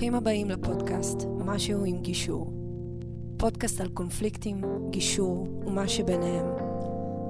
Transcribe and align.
ברוכים 0.00 0.14
הבאים 0.14 0.50
לפודקאסט 0.50 1.18
משהו 1.38 1.84
עם 1.84 2.02
גישור. 2.02 2.52
פודקאסט 3.38 3.80
על 3.80 3.88
קונפליקטים, 3.88 4.60
גישור 4.90 5.64
ומה 5.66 5.88
שביניהם. 5.88 6.46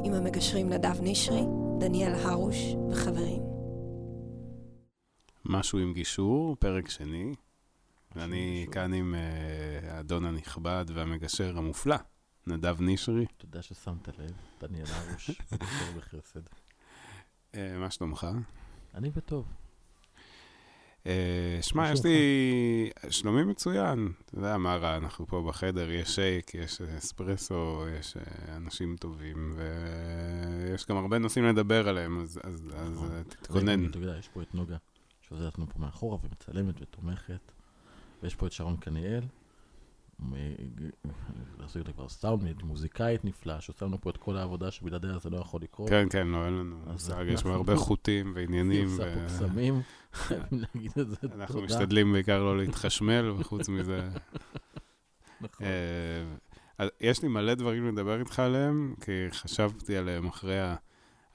עם 0.05 0.13
המגשרים 0.13 0.69
נדב 0.69 1.01
נשרי, 1.03 1.43
דניאל 1.81 2.13
הרוש 2.15 2.57
וחברים. 2.91 3.43
משהו 5.45 5.79
עם 5.79 5.93
גישור, 5.95 6.57
פרק 6.57 6.89
שני. 6.89 7.35
ואני 8.17 8.67
כאן 8.73 8.93
עם 8.93 9.15
uh, 9.15 9.87
האדון 9.87 10.25
הנכבד 10.25 10.85
והמגשר 10.95 11.59
המופלא, 11.59 11.97
נדב 12.47 12.77
נשרי. 12.81 13.27
תודה 13.37 13.63
ששמת 13.63 14.09
לב, 14.09 14.33
דניאל 14.61 14.87
הרוש, 14.87 15.31
מגשר 15.53 15.93
בחסד. 15.97 16.47
Uh, 17.53 17.57
מה 17.79 17.91
שלומך? 17.91 18.27
אני 18.95 19.11
בטוב. 19.11 19.60
אה, 21.07 21.59
שמע, 21.63 21.93
יש 21.93 22.05
לי... 22.05 22.91
שלומי 23.11 23.45
מצוין. 23.45 24.13
אתה 24.25 24.39
יודע 24.39 24.59
מה 24.59 24.77
רע, 24.77 24.97
אנחנו 24.97 25.27
פה 25.27 25.45
בחדר, 25.49 25.91
יש 25.91 26.15
שייק, 26.15 26.55
יש 26.55 26.81
אספרסו, 26.81 27.85
יש 27.99 28.17
אה, 28.17 28.57
אנשים 28.57 28.97
טובים, 28.97 29.55
ויש 29.57 30.87
גם 30.87 30.97
הרבה 30.97 31.19
נושאים 31.19 31.45
לדבר 31.45 31.89
עליהם, 31.89 32.21
אז, 32.21 32.41
אז, 32.45 32.71
אז 32.75 32.93
נכון. 32.93 33.23
תתכונן. 33.29 33.87
אתה 33.87 33.99
יודע, 33.99 34.19
יש 34.19 34.29
פה 34.29 34.43
את 34.43 34.55
נוגה, 34.55 34.77
שעוזרת 35.21 35.59
לנו 35.59 35.69
פה 35.69 35.79
מאחורה 35.79 36.19
ומצלמת 36.23 36.83
ותומכת, 36.83 37.53
ויש 38.23 38.35
פה 38.35 38.47
את 38.47 38.53
שרון 38.53 38.77
קניאל, 38.77 39.23
לעשות 41.59 41.89
כבר 41.95 42.09
סאונדמנט, 42.09 42.63
מוזיקאית 42.63 43.25
נפלאה, 43.25 43.61
שעושה 43.61 43.87
לנו 43.87 44.01
פה 44.01 44.11
את 44.11 44.17
כל 44.17 44.37
העבודה 44.37 44.71
שבלעדיה 44.71 45.19
זה 45.19 45.31
לא 45.31 45.39
יכול 45.39 45.63
לקרות. 45.63 45.89
כן, 45.89 46.07
כן, 46.11 46.27
לא, 46.27 46.45
אין 46.45 46.53
לנו 46.53 46.77
מושג, 46.87 47.25
יש 47.29 47.45
הרבה 47.45 47.77
חוטים 47.77 48.33
ועניינים. 48.35 48.87
היא 48.87 48.95
עושה 48.95 49.15
פה 49.15 49.27
קסמים, 49.27 49.83
חייבים 50.13 50.61
להגיד 50.75 50.93
את 51.01 51.11
זה, 51.11 51.17
אנחנו 51.35 51.55
תודה. 51.55 51.67
משתדלים 51.67 52.13
בעיקר 52.13 52.43
לא 52.43 52.59
להתחשמל, 52.59 53.31
וחוץ 53.39 53.69
מזה... 53.69 54.09
נכון. 55.41 55.67
אה, 55.67 56.37
אז 56.79 56.89
יש 57.01 57.23
לי 57.23 57.29
מלא 57.29 57.55
דברים 57.55 57.87
לדבר 57.87 58.21
איתך 58.21 58.39
עליהם, 58.39 58.95
כי 59.01 59.13
חשבתי 59.31 59.97
עליהם 59.97 60.27
אחרי 60.27 60.59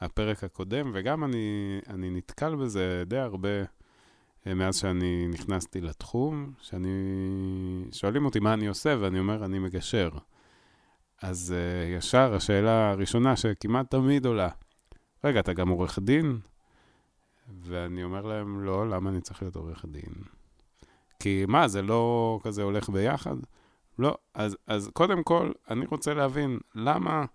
הפרק 0.02 0.44
הקודם, 0.44 0.92
וגם 0.94 1.24
אני, 1.24 1.80
אני 1.90 2.10
נתקל 2.10 2.56
בזה 2.56 3.04
די 3.08 3.18
הרבה 3.18 3.50
אה, 4.48 4.54
מאז 4.54 4.78
שאני 4.78 5.28
נכנסתי 5.28 5.82
לתחום, 5.82 6.52
שאני... 6.62 6.90
שואלים 7.92 8.26
אותי 8.26 8.40
מה 8.40 8.54
אני 8.54 8.68
עושה, 8.68 8.96
ואני 9.00 9.20
אומר, 9.20 9.46
אני 9.46 9.60
מגשר. 9.60 10.10
אז 11.22 11.54
uh, 11.56 11.98
ישר 11.98 12.34
השאלה 12.34 12.92
הראשונה 12.92 13.36
שכמעט 13.36 13.92
תמיד 13.92 14.26
עולה, 14.26 14.50
רגע, 15.24 15.40
אתה 15.40 15.54
גם 15.54 15.70
עורך 15.70 16.00
דין? 16.00 16.40
ואני 17.62 18.04
אומר 18.04 18.22
להם, 18.22 18.66
לא, 18.66 18.90
למה 18.90 19.10
אני 19.10 19.22
צריך 19.22 19.42
להיות 19.42 19.56
עורך 19.56 19.86
דין? 19.86 20.14
כי 21.20 21.46
מה, 21.48 21.68
זה 21.68 21.82
לא 21.82 22.40
כזה 22.44 22.64
הולך 22.64 22.90
ביחד? 22.90 23.36
לא, 24.00 24.18
אז, 24.34 24.58
אז 24.68 24.90
קודם 24.94 25.24
כל, 25.24 25.52
אני 25.70 25.86
רוצה 25.86 26.14
להבין 26.14 26.60
למה 26.76 27.26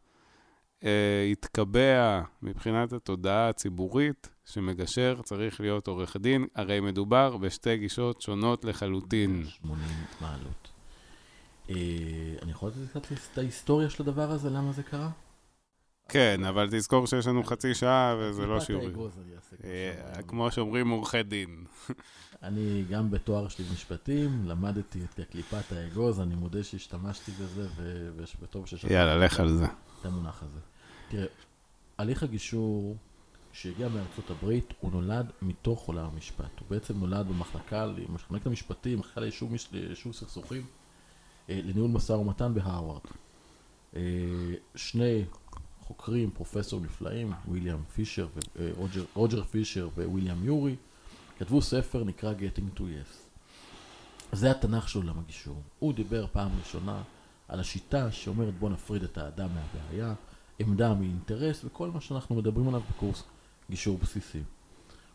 אה, 0.85 1.29
התקבע 1.33 2.23
מבחינת 2.43 2.93
התודעה 2.93 3.49
הציבורית 3.49 4.29
שמגשר 4.45 5.21
צריך 5.25 5.61
להיות 5.61 5.89
עורך 5.89 6.17
דין, 6.17 6.47
הרי 6.55 6.81
מדובר 6.81 7.37
בשתי 7.37 7.77
גישות 7.77 8.21
שונות 8.21 8.65
לחלוטין. 8.65 9.45
80 9.47 9.79
מעלות. 10.21 10.69
אה, 11.71 11.75
אני 12.43 12.51
יכול 12.51 12.69
לתת 12.69 13.07
קצת 13.07 13.13
את 13.33 13.39
ההיסטוריה 13.39 13.91
של 13.91 14.03
הדבר 14.03 14.31
הזה, 14.31 14.51
למה 14.51 14.73
זה 14.73 14.83
קרה? 14.83 15.11
כן, 16.11 16.45
אבל 16.45 16.69
תזכור 16.71 17.07
שיש 17.07 17.27
לנו 17.27 17.45
חצי 17.45 17.75
שעה 17.75 18.17
וזה 18.21 18.47
לא 18.47 18.61
שיעורי. 18.61 18.93
כמו 18.93 19.07
אה, 19.07 19.11
שאומרים. 19.11 20.23
כמו 20.29 20.51
שאומרים 20.51 20.89
עורכי 20.89 21.23
דין. 21.23 21.65
אני 22.43 22.85
גם 22.91 23.11
בתואר 23.11 23.49
שלי 23.49 23.65
במשפטים, 23.65 24.45
למדתי 24.49 24.99
את 25.05 25.21
קליפת 25.31 25.73
האגוז, 25.73 26.21
אני 26.21 26.35
מודה 26.35 26.63
שהשתמשתי 26.63 27.33
בזה, 27.33 27.69
וטוב 28.43 28.67
ששמעתי 28.67 28.95
יאללה, 28.95 29.17
לך 29.25 29.41
על 29.41 29.49
זה. 29.49 29.65
את 30.01 30.07
המונח 30.07 30.43
הזה. 30.43 30.61
תראה, 31.09 31.27
הליך 31.99 32.23
הגישור 32.23 32.97
שהגיע 33.53 33.89
מארצות 33.89 34.31
הברית, 34.31 34.75
הוא 34.81 34.93
נולד 34.93 35.31
מתוך 35.43 35.87
עולם 35.89 36.05
המשפט. 36.15 36.59
הוא 36.61 36.67
בעצם 36.71 36.99
נולד 36.99 37.29
במחלקה, 37.29 37.87
במחלקת 38.09 38.47
המשפטים, 38.47 38.99
מחלקה 38.99 39.21
ליישוב, 39.21 39.53
מש- 39.53 39.69
ליישוב 39.73 40.13
סכסוכים, 40.13 40.63
אה, 41.51 41.61
לניהול 41.65 41.91
משא 41.91 42.13
ומתן 42.13 42.55
בהרווארד. 42.55 43.01
אה, 43.97 44.01
שני 44.75 45.25
חוקרים, 45.91 46.31
פרופסור 46.31 46.81
נפלאים, 46.81 47.33
ויליאם 47.49 47.85
פישר, 47.95 48.29
אה, 48.59 48.71
רוג'ר, 48.77 49.05
רוג'ר 49.15 49.45
פישר 49.45 49.89
וויליאם 49.97 50.45
יורי, 50.45 50.77
כתבו 51.39 51.63
ספר 51.63 52.05
נקרא 52.05 52.33
Getting 52.33 52.79
to 52.79 52.81
Yes. 52.81 53.15
זה 54.33 54.51
התנ"ך 54.51 54.89
של 54.89 54.99
עולם 54.99 55.19
הגישור. 55.19 55.63
הוא 55.79 55.93
דיבר 55.93 56.27
פעם 56.33 56.51
ראשונה 56.59 57.03
על 57.49 57.61
השיטה 57.61 58.13
שאומרת 58.13 58.59
בוא 58.59 58.71
נפריד 58.71 59.03
את 59.03 59.19
האדם 59.19 59.49
מהבעיה, 59.55 60.15
עמדה 60.59 60.95
מאינטרס 60.95 61.65
וכל 61.65 61.91
מה 61.91 62.01
שאנחנו 62.01 62.35
מדברים 62.35 62.69
עליו 62.69 62.81
בקורס 62.91 63.23
גישור 63.71 63.99
בסיסי. 63.99 64.43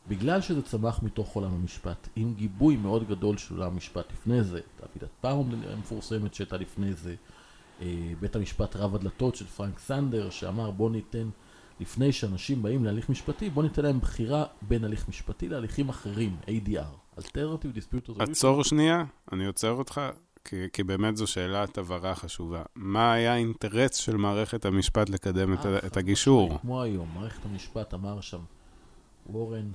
בגלל 0.08 0.42
שזה 0.42 0.62
צמח 0.62 1.04
מתוך 1.04 1.36
עולם 1.36 1.54
המשפט, 1.54 2.08
עם 2.16 2.34
גיבוי 2.34 2.78
מאוד 2.78 3.08
גדול 3.08 3.38
של 3.38 3.56
עולם 3.56 3.74
המשפט 3.74 4.12
לפני 4.12 4.44
זה, 4.44 4.60
ועידת 4.80 5.10
פאונד 5.22 5.54
המפורסמת 5.74 6.34
שהייתה 6.34 6.58
לפני 6.58 6.94
זה, 6.94 7.16
בית 8.20 8.36
המשפט 8.36 8.76
רב 8.76 8.96
הדלתות 8.96 9.36
של 9.36 9.46
פרנק 9.46 9.80
סנדר, 9.80 10.30
שאמר 10.30 10.72
בוא 10.72 10.90
ניתן, 10.90 11.30
לפני 11.80 12.12
שאנשים 12.12 12.64
באים 12.64 12.86
להליך 12.86 13.10
משפטי, 13.10 13.50
בוא 13.50 13.64
ניתן 13.64 13.82
להם 13.82 14.00
בחירה 14.00 14.46
בין 14.62 14.84
הליך 14.84 15.10
משפטי 15.10 15.50
להליכים 15.50 15.90
אחרים, 15.90 16.38
ADR, 16.46 17.20
Alternative 17.20 17.78
Dispute 17.78 18.10
Resolution. 18.10 18.24
עצור 18.24 18.64
שנייה, 18.64 19.04
אני 19.32 19.46
עוצר 19.46 19.72
אותך, 19.72 20.02
כי, 20.46 20.56
כי 20.74 20.84
באמת 20.84 21.18
זו 21.18 21.28
שאלת 21.28 21.78
הבהרה 21.78 22.16
חשובה. 22.16 22.64
מה 22.76 23.14
היה 23.14 23.34
האינטרס 23.34 23.96
של 23.96 24.18
מערכת 24.18 24.66
המשפט 24.66 25.10
לקדם 25.10 25.54
את, 25.54 25.66
אה, 25.66 25.78
את 25.78 25.98
הגישור? 25.98 26.60
כמו 26.62 26.82
היום, 26.82 27.10
מערכת 27.14 27.46
המשפט 27.46 27.94
אמר 27.94 28.22
שם, 28.22 28.42
וורן, 29.30 29.72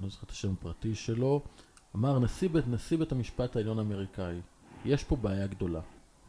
לא 0.00 0.08
זוכר 0.08 0.24
את 0.26 0.30
השם 0.30 0.52
הפרטי 0.52 0.94
שלו, 0.94 1.42
אמר 1.96 2.18
נשיא 2.18 2.48
בית, 2.48 2.68
נשיא 2.68 2.98
בית 2.98 3.12
המשפט 3.12 3.56
העליון 3.56 3.78
האמריקאי, 3.78 4.40
יש 4.84 5.04
פה 5.04 5.16
בעיה 5.16 5.46
גדולה. 5.46 5.80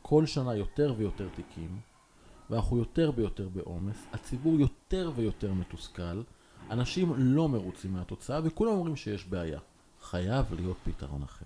כל 0.07 0.25
שנה 0.25 0.55
יותר 0.55 0.93
ויותר 0.97 1.27
תיקים, 1.35 1.79
ואנחנו 2.49 2.77
יותר 2.77 3.11
ויותר 3.15 3.49
בעומס, 3.49 4.05
הציבור 4.13 4.59
יותר 4.59 5.11
ויותר 5.15 5.53
מתוסכל, 5.53 6.21
אנשים 6.69 7.13
לא 7.17 7.49
מרוצים 7.49 7.93
מהתוצאה, 7.93 8.39
וכולם 8.43 8.71
אומרים 8.71 8.95
שיש 8.95 9.25
בעיה. 9.25 9.59
חייב 10.01 10.53
להיות 10.53 10.77
פתרון 10.83 11.23
אחר. 11.23 11.45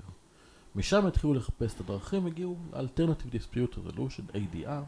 משם 0.76 1.06
התחילו 1.06 1.34
לחפש 1.34 1.76
את 1.76 1.80
הדרכים, 1.80 2.26
הגיעו 2.26 2.58
ל-Alternative 2.74 3.34
Dispute 3.34 3.76
Resolution, 3.76 4.36
ADR, 4.36 4.84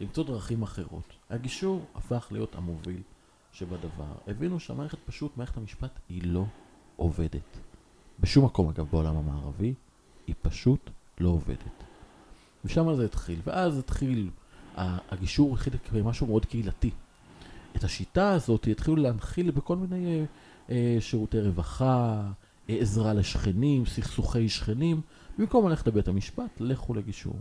למצוא 0.00 0.24
דרכים 0.24 0.62
אחרות. 0.62 1.16
הגישור 1.30 1.84
הפך 1.94 2.28
להיות 2.30 2.54
המוביל 2.54 3.02
שבדבר. 3.52 4.12
הבינו 4.26 4.60
שהמערכת 4.60 4.98
פשוט, 5.06 5.36
מערכת 5.36 5.56
המשפט, 5.56 5.98
היא 6.08 6.22
לא 6.24 6.44
עובדת. 6.96 7.58
בשום 8.20 8.44
מקום, 8.44 8.68
אגב, 8.68 8.86
בעולם 8.90 9.16
המערבי, 9.16 9.74
היא 10.26 10.34
פשוט 10.42 10.90
לא 11.20 11.28
עובדת. 11.28 11.83
ושם 12.64 12.94
זה 12.94 13.04
התחיל. 13.04 13.40
ואז 13.46 13.78
התחיל, 13.78 14.30
הגישור 14.76 15.54
התחיל 15.54 15.72
כמשהו 15.84 16.26
מאוד 16.26 16.44
קהילתי. 16.44 16.90
את 17.76 17.84
השיטה 17.84 18.32
הזאת 18.32 18.68
התחילו 18.70 18.96
להנחיל 18.96 19.50
בכל 19.50 19.76
מיני 19.76 20.06
אה, 20.06 20.24
אה, 20.70 20.96
שירותי 21.00 21.40
רווחה, 21.40 22.30
עזרה 22.68 23.12
לשכנים, 23.12 23.86
סכסוכי 23.86 24.48
שכנים. 24.48 25.00
במקום 25.38 25.68
ללכת 25.68 25.86
לבית 25.86 26.08
המשפט, 26.08 26.60
לכו 26.60 26.94
לגישור. 26.94 27.34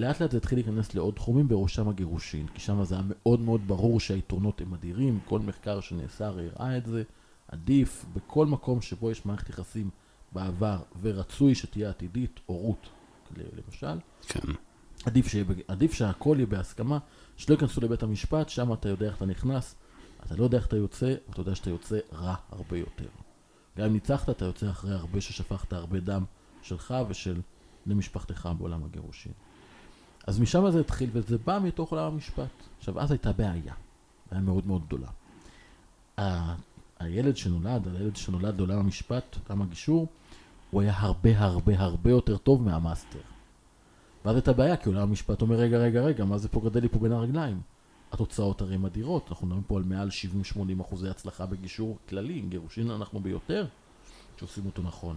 לאט 0.00 0.20
לאט 0.20 0.30
זה 0.30 0.36
התחיל 0.36 0.58
להיכנס 0.58 0.94
לעוד 0.94 1.14
תחומים, 1.14 1.48
בראשם 1.48 1.88
הגירושין, 1.88 2.46
כי 2.54 2.60
שם 2.60 2.84
זה 2.84 2.94
היה 2.94 3.04
מאוד 3.08 3.40
מאוד 3.40 3.60
ברור 3.66 4.00
שהיתרונות 4.00 4.60
הם 4.60 4.74
אדירים, 4.74 5.18
כל 5.24 5.40
מחקר 5.40 5.80
שנעשה 5.80 6.26
הרי 6.26 6.48
הראה 6.54 6.76
את 6.76 6.86
זה, 6.86 7.02
עדיף 7.48 8.04
בכל 8.14 8.46
מקום 8.46 8.80
שבו 8.80 9.10
יש 9.10 9.26
מערכת 9.26 9.48
יחסים 9.48 9.90
בעבר 10.32 10.78
ורצוי 11.00 11.54
שתהיה 11.54 11.90
עתידית, 11.90 12.40
הורות, 12.46 12.88
למשל, 13.36 13.98
כן. 14.28 14.40
עדיף, 15.06 15.28
שיהיה, 15.28 15.44
עדיף 15.68 15.92
שהכל 15.92 16.34
יהיה 16.38 16.46
בהסכמה, 16.46 16.98
שלא 17.36 17.54
ייכנסו 17.54 17.80
לבית 17.80 18.02
המשפט, 18.02 18.48
שם 18.48 18.72
אתה 18.72 18.88
יודע 18.88 19.06
איך 19.06 19.16
אתה 19.16 19.26
נכנס, 19.26 19.74
אתה 20.26 20.36
לא 20.36 20.44
יודע 20.44 20.58
איך 20.58 20.66
אתה 20.66 20.76
יוצא, 20.76 21.14
ואתה 21.28 21.40
יודע 21.40 21.54
שאתה 21.54 21.70
יוצא 21.70 21.98
רע 22.12 22.34
הרבה 22.50 22.76
יותר. 22.78 23.08
גם 23.78 23.84
אם 23.86 23.92
ניצחת, 23.92 24.30
אתה 24.30 24.44
יוצא 24.44 24.70
אחרי 24.70 24.94
הרבה 24.94 25.20
ששפכת 25.20 25.72
הרבה 25.72 26.00
דם 26.00 26.24
שלך 26.62 26.94
ושל 27.08 27.40
בני 27.86 27.94
משפחתך 27.94 28.48
בעולם 28.58 28.84
הגירושין. 28.84 29.32
אז 30.26 30.40
משם 30.40 30.70
זה 30.70 30.80
התחיל, 30.80 31.10
וזה 31.12 31.38
בא 31.38 31.58
מתוך 31.62 31.90
עולם 31.92 32.12
המשפט. 32.12 32.48
עכשיו, 32.78 33.00
אז 33.00 33.10
הייתה 33.10 33.32
בעיה, 33.32 33.74
בעיה 34.30 34.42
מאוד 34.42 34.66
מאוד 34.66 34.86
גדולה. 34.86 35.08
ה- 36.18 36.54
הילד 36.98 37.36
שנולד, 37.36 37.88
הילד 37.88 38.16
שנולד 38.16 38.58
לעולם 38.58 38.78
המשפט, 38.78 39.36
עולם 39.48 39.62
הגישור, 39.62 40.06
הוא 40.70 40.82
היה 40.82 40.92
הרבה 40.96 41.38
הרבה 41.38 41.80
הרבה 41.80 42.10
יותר 42.10 42.36
טוב 42.36 42.62
מהמאסטר. 42.62 43.18
ואז 44.24 44.36
הייתה 44.36 44.52
בעיה, 44.52 44.76
כי 44.76 44.88
עולם 44.88 45.02
המשפט 45.02 45.42
אומר, 45.42 45.56
רגע, 45.56 45.78
רגע, 45.78 46.00
רגע, 46.00 46.24
מה 46.24 46.38
זה 46.38 46.48
פה 46.48 46.60
גדל 46.64 46.80
לי 46.80 46.88
פה 46.88 46.98
בין 46.98 47.12
הרגליים? 47.12 47.60
התוצאות 48.12 48.60
הרי 48.60 48.74
הם 48.74 48.86
אדירות, 48.86 49.26
אנחנו 49.28 49.46
מדברים 49.46 49.64
פה 49.66 49.76
על 49.76 49.82
מעל 49.82 50.08
70-80 50.54 50.80
אחוזי 50.80 51.08
הצלחה 51.08 51.46
בגישור 51.46 51.98
כללי, 52.08 52.38
עם 52.38 52.48
גירושין 52.48 52.90
אנחנו 52.90 53.20
ביותר, 53.20 53.66
שעושים 54.36 54.66
אותו 54.66 54.82
נכון. 54.82 55.16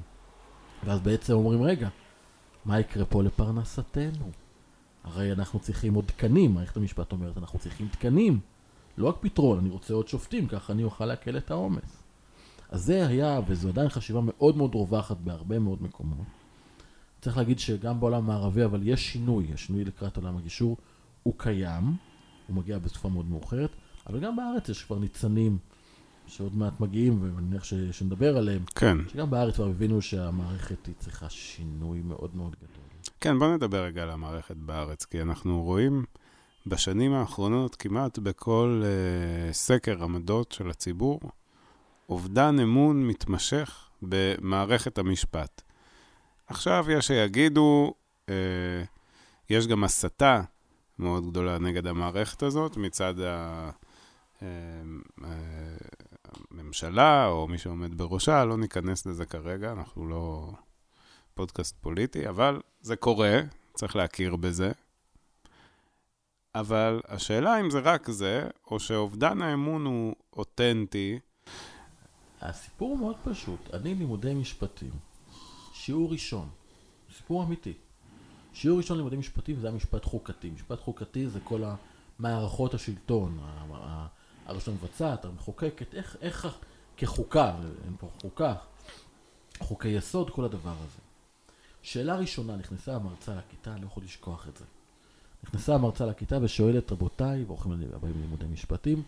ואז 0.83 1.01
בעצם 1.01 1.33
אומרים, 1.33 1.63
רגע, 1.63 1.89
מה 2.65 2.79
יקרה 2.79 3.05
פה 3.05 3.23
לפרנסתנו? 3.23 4.31
הרי 5.03 5.31
אנחנו 5.31 5.59
צריכים 5.59 5.93
עוד 5.93 6.05
תקנים, 6.05 6.53
מערכת 6.53 6.77
המשפט 6.77 7.11
אומרת, 7.11 7.37
אנחנו 7.37 7.59
צריכים 7.59 7.87
תקנים. 7.87 8.39
לא 8.97 9.07
רק 9.07 9.15
פתרון, 9.19 9.59
אני 9.59 9.69
רוצה 9.69 9.93
עוד 9.93 10.07
שופטים, 10.07 10.47
ככה 10.47 10.73
אני 10.73 10.83
אוכל 10.83 11.05
להקל 11.05 11.37
את 11.37 11.51
העומס. 11.51 12.02
אז 12.73 12.85
זה 12.85 13.07
היה, 13.07 13.39
וזו 13.47 13.69
עדיין 13.69 13.89
חשיבה 13.89 14.19
מאוד 14.23 14.57
מאוד 14.57 14.75
רווחת 14.75 15.17
בהרבה 15.17 15.59
מאוד 15.59 15.83
מקומות. 15.83 16.27
צריך 17.21 17.37
להגיד 17.37 17.59
שגם 17.59 17.99
בעולם 17.99 18.23
המערבי, 18.23 18.65
אבל 18.65 18.79
יש 18.83 19.11
שינוי, 19.11 19.47
השינוי 19.53 19.85
לקראת 19.85 20.17
עולם 20.17 20.37
הגישור 20.37 20.77
הוא 21.23 21.33
קיים, 21.37 21.95
הוא 22.47 22.55
מגיע 22.55 22.79
בתקופה 22.79 23.09
מאוד 23.09 23.25
מאוחרת, 23.25 23.69
אבל 24.07 24.19
גם 24.19 24.35
בארץ 24.35 24.69
יש 24.69 24.83
כבר 24.83 24.99
ניצנים 24.99 25.57
שעוד 26.27 26.55
מעט 26.55 26.79
מגיעים, 26.79 27.21
ואני 27.21 27.47
מניח 27.47 27.63
ש- 27.63 27.73
שנדבר 27.73 28.37
עליהם, 28.37 28.63
כן. 28.75 28.97
שגם 29.09 29.29
בארץ 29.29 29.55
כבר 29.55 29.67
הבינו 29.67 30.01
שהמערכת 30.01 30.85
היא 30.85 30.95
צריכה 30.99 31.29
שינוי 31.29 32.01
מאוד 32.01 32.35
מאוד 32.35 32.55
גדול. 32.55 32.85
כן, 33.19 33.39
בוא 33.39 33.55
נדבר 33.55 33.83
רגע 33.83 34.03
על 34.03 34.09
המערכת 34.09 34.55
בארץ, 34.55 35.05
כי 35.05 35.21
אנחנו 35.21 35.63
רואים 35.63 36.05
בשנים 36.65 37.13
האחרונות, 37.13 37.75
כמעט 37.75 38.19
בכל 38.19 38.83
uh, 38.83 39.53
סקר 39.53 40.03
עמדות 40.03 40.51
של 40.51 40.69
הציבור, 40.69 41.19
אובדן 42.09 42.59
אמון 42.59 43.07
מתמשך 43.07 43.89
במערכת 44.01 44.97
המשפט. 44.97 45.61
עכשיו 46.47 46.85
יש 46.91 47.07
שיגידו, 47.07 47.93
uh, 48.25 48.31
יש 49.49 49.67
גם 49.67 49.83
הסתה 49.83 50.41
מאוד 50.99 51.29
גדולה 51.29 51.59
נגד 51.59 51.87
המערכת 51.87 52.43
הזאת 52.43 52.77
מצד 52.77 53.19
ה... 53.19 53.69
אה, 54.41 54.47
אה, 55.23 55.29
הממשלה 56.51 57.27
או 57.27 57.47
מי 57.47 57.57
שעומד 57.57 57.97
בראשה, 57.97 58.45
לא 58.45 58.57
ניכנס 58.57 59.05
לזה 59.05 59.25
כרגע, 59.25 59.71
אנחנו 59.71 60.07
לא 60.07 60.51
פודקאסט 61.33 61.75
פוליטי, 61.81 62.29
אבל 62.29 62.61
זה 62.81 62.95
קורה, 62.95 63.39
צריך 63.73 63.95
להכיר 63.95 64.35
בזה. 64.35 64.71
אבל 66.55 67.01
השאלה 67.07 67.59
אם 67.59 67.69
זה 67.69 67.79
רק 67.79 68.09
זה, 68.09 68.47
או 68.71 68.79
שאובדן 68.79 69.41
האמון 69.41 69.85
הוא 69.85 70.15
אותנטי. 70.33 71.19
הסיפור 72.43 72.89
הוא 72.89 72.99
מאוד 72.99 73.15
פשוט. 73.23 73.73
אני 73.73 73.95
לימודי 73.95 74.33
משפטים. 74.33 74.91
שיעור 75.73 76.11
ראשון. 76.11 76.49
סיפור 77.17 77.43
אמיתי. 77.43 77.73
שיעור 78.53 78.77
ראשון 78.77 78.97
לימודי 78.97 79.15
משפטים 79.15 79.59
זה 79.59 79.67
היה 79.67 79.75
משפט 79.75 80.05
חוקתי. 80.05 80.49
משפט 80.49 80.79
חוקתי 80.81 81.29
זה 81.29 81.39
כל 81.43 81.63
מערכות 82.19 82.73
השלטון, 82.73 83.39
הרשות 84.45 84.67
המבצעת, 84.67 85.25
המחוקקת, 85.25 85.93
איך, 85.93 86.17
איך 86.21 86.47
כחוקה, 86.97 87.55
אין 87.85 87.95
פה 87.99 88.09
חוקה, 88.21 88.55
חוקי 89.59 89.87
יסוד, 89.87 90.29
כל 90.29 90.45
הדבר 90.45 90.71
הזה. 90.71 91.01
שאלה 91.81 92.15
ראשונה, 92.15 92.55
נכנסה 92.55 92.95
המרצה 92.95 93.35
לכיתה, 93.35 93.73
אני 93.73 93.81
לא 93.81 93.87
יכול 93.87 94.03
לשכוח 94.03 94.47
את 94.47 94.57
זה. 94.57 94.65
נכנסה 95.43 95.75
המרצה 95.75 96.05
לכיתה 96.05 96.37
ושואלת, 96.41 96.91
רבותיי, 96.91 97.43
והולכים 97.43 97.71
הבאים 97.93 98.13
ללימודי 98.17 98.45
משפטים, 98.45 99.03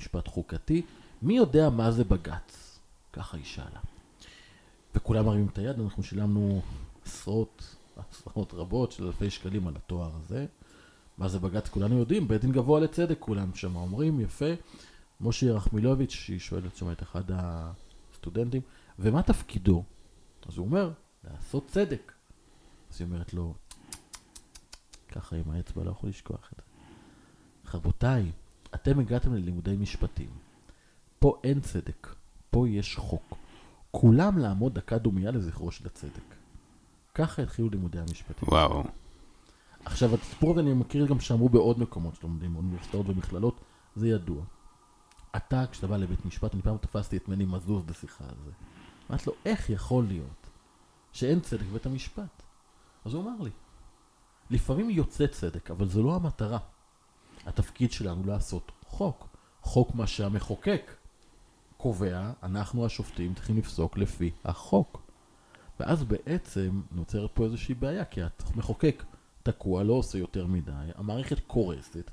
משפט 0.00 0.28
חוקתי, 0.28 0.82
מי 1.22 1.36
יודע 1.36 1.70
מה 1.70 1.90
זה 1.90 2.04
בג"ץ? 2.04 2.65
ככה 3.16 3.36
היא 3.36 3.44
שאלה. 3.44 3.80
וכולם 4.94 5.26
מרימים 5.26 5.46
את 5.52 5.58
היד, 5.58 5.80
אנחנו 5.80 6.02
שילמנו 6.02 6.62
עשרות, 7.04 7.76
עשרות 7.96 8.54
רבות 8.54 8.92
של 8.92 9.06
אלפי 9.06 9.30
שקלים 9.30 9.68
על 9.68 9.76
התואר 9.76 10.10
הזה. 10.16 10.46
מה 11.18 11.28
זה 11.28 11.38
בג"ץ? 11.38 11.68
כולנו 11.68 11.98
יודעים, 11.98 12.28
בית 12.28 12.40
דין 12.40 12.52
גבוה 12.52 12.80
לצדק, 12.80 13.16
כולם 13.20 13.54
שם 13.54 13.76
אומרים, 13.76 14.20
יפה. 14.20 14.54
משה 15.20 15.52
רחמילוביץ', 15.52 16.10
שהיא 16.10 16.38
שואלת 16.38 16.76
שם 16.76 16.92
את 16.92 17.02
אחד 17.02 17.24
הסטודנטים, 17.28 18.62
ומה 18.98 19.22
תפקידו? 19.22 19.84
אז 20.48 20.56
הוא 20.56 20.66
אומר, 20.66 20.90
לעשות 21.24 21.68
צדק. 21.68 22.12
אז 22.92 23.00
היא 23.00 23.06
אומרת 23.06 23.34
לו, 23.34 23.54
ככה 25.08 25.36
עם 25.36 25.50
האצבע, 25.50 25.84
לא 25.84 25.90
יכול 25.90 26.10
לשכוח 26.10 26.50
את 26.52 26.56
זה. 26.56 26.62
רבותיי, 27.74 28.32
אתם 28.74 28.98
הגעתם 28.98 29.34
ללימודי 29.34 29.76
משפטים. 29.76 30.30
פה 31.18 31.40
אין 31.44 31.60
צדק, 31.60 32.08
פה 32.56 32.68
יש 32.68 32.96
חוק. 32.96 33.34
כולם 33.90 34.38
לעמוד 34.38 34.74
דקה 34.74 34.98
דומייה 34.98 35.30
לזכרו 35.30 35.70
של 35.70 35.86
הצדק. 35.86 36.34
ככה 37.14 37.42
התחילו 37.42 37.70
לימודי 37.70 37.98
המשפטים. 37.98 38.48
וואו. 38.48 38.84
עכשיו, 39.84 40.14
הסיפור 40.14 40.50
הזה 40.50 40.60
אני 40.60 40.74
מכיר 40.74 41.06
גם 41.06 41.20
שאמרו 41.20 41.48
בעוד 41.48 41.80
מקומות 41.80 42.14
שלומדים, 42.14 42.54
באוניברסיטאות 42.54 43.08
ומכללות, 43.08 43.60
זה 43.96 44.08
ידוע. 44.08 44.44
אתה, 45.36 45.64
כשאתה 45.70 45.86
בא 45.86 45.96
לבית 45.96 46.24
משפט, 46.26 46.54
אני 46.54 46.62
פעם 46.62 46.76
תפסתי 46.76 47.16
את 47.16 47.28
מני 47.28 47.44
מזוז 47.44 47.84
בשיחה 47.84 48.24
על 48.24 48.36
זה. 48.44 48.50
אמרתי 49.10 49.24
לו, 49.26 49.32
איך 49.44 49.70
יכול 49.70 50.04
להיות 50.04 50.46
שאין 51.12 51.40
צדק 51.40 51.66
בבית 51.70 51.86
המשפט? 51.86 52.42
אז 53.04 53.14
הוא 53.14 53.22
אמר 53.22 53.42
לי, 53.42 53.50
לפעמים 54.50 54.90
יוצא 54.90 55.26
צדק, 55.26 55.70
אבל 55.70 55.88
זו 55.88 56.02
לא 56.02 56.14
המטרה. 56.14 56.58
התפקיד 57.46 57.92
שלנו 57.92 58.26
לעשות 58.26 58.72
חוק. 58.86 59.26
חוק 59.62 59.94
מה 59.94 60.06
שהמחוקק 60.06 60.90
קובע, 61.76 62.30
אנחנו 62.42 62.86
השופטים 62.86 63.34
צריכים 63.34 63.58
לפסוק 63.58 63.98
לפי 63.98 64.30
החוק. 64.44 65.02
ואז 65.80 66.04
בעצם 66.04 66.80
נוצרת 66.92 67.30
פה 67.34 67.44
איזושהי 67.44 67.74
בעיה, 67.74 68.04
כי 68.04 68.20
המחוקק 68.54 69.02
תקוע, 69.42 69.82
לא 69.82 69.92
עושה 69.92 70.18
יותר 70.18 70.46
מדי, 70.46 70.72
המערכת 70.94 71.38
קורסת, 71.46 72.10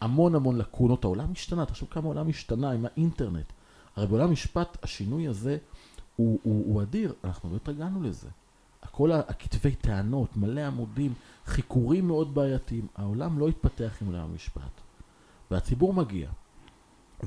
המון 0.00 0.34
המון 0.34 0.58
לקונות, 0.58 1.04
העולם 1.04 1.32
השתנה, 1.32 1.66
תחשוב 1.66 1.88
כמה 1.90 2.04
העולם 2.04 2.28
השתנה 2.28 2.70
עם 2.70 2.84
האינטרנט. 2.84 3.52
הרי 3.96 4.06
בעולם 4.06 4.28
המשפט 4.28 4.78
השינוי 4.82 5.28
הזה 5.28 5.58
הוא, 6.16 6.38
הוא, 6.42 6.64
הוא 6.66 6.82
אדיר, 6.82 7.14
אנחנו 7.24 7.50
לא 7.50 7.56
התרגלנו 7.56 8.02
לזה. 8.02 8.28
כל 8.90 9.12
הכתבי 9.12 9.74
טענות, 9.74 10.36
מלא 10.36 10.60
עמודים, 10.60 11.14
חיכורים 11.46 12.06
מאוד 12.06 12.34
בעייתיים, 12.34 12.86
העולם 12.96 13.38
לא 13.38 13.48
התפתח 13.48 13.96
עם 14.02 14.06
עולם 14.06 14.30
המשפט. 14.30 14.80
והציבור 15.50 15.94
מגיע, 15.94 16.30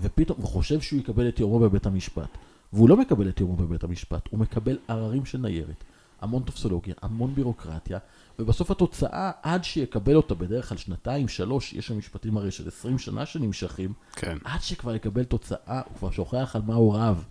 ופתאום, 0.02 0.38
הוא 0.42 0.48
חושב 0.48 0.82
שהוא 0.82 1.00
יקבל 1.00 1.30
את 1.30 1.40
יומו 1.40 1.60
בבית 1.60 1.86
המשפט, 1.86 2.38
והוא 2.74 2.90
לא 2.90 2.98
מקבל 2.98 3.30
את 3.30 3.40
יומו 3.40 3.56
בבית 3.56 3.84
המשפט, 3.84 4.28
הוא 4.32 4.40
מקבל 4.40 4.78
עררים 4.88 5.26
של 5.26 5.38
ניירת, 5.38 5.84
המון 6.22 6.44
טופסולוגיה, 6.44 6.96
המון 7.02 7.36
בירוקרטיה, 7.36 8.00
ובסוף 8.40 8.72
התוצאה, 8.72 9.32
עד 9.42 9.64
שיקבל 9.64 10.16
אותה 10.16 10.36
בדרך 10.36 10.70
כלל 10.70 10.78
שנתיים, 10.78 11.28
שלוש, 11.28 11.74
יש 11.74 11.88
שם 11.88 11.98
משפטים 11.98 12.38
הרי 12.38 12.52
של 12.52 12.68
20 12.68 12.98
שנה 12.98 13.26
שנמשכים, 13.26 13.94
כן. 14.16 14.38
עד 14.44 14.62
שכבר 14.62 14.96
יקבל 14.96 15.24
תוצאה, 15.24 15.82
הוא 15.86 15.98
כבר 15.98 16.12
שוכח 16.12 16.56
על 16.56 16.62
מה 16.66 16.76
הוא 16.76 16.96
רב. 16.96 17.26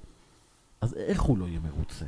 אז 0.81 0.94
איך 0.94 1.23
הוא 1.23 1.38
לא 1.38 1.44
יהיה 1.44 1.61
מרוצה? 1.61 2.05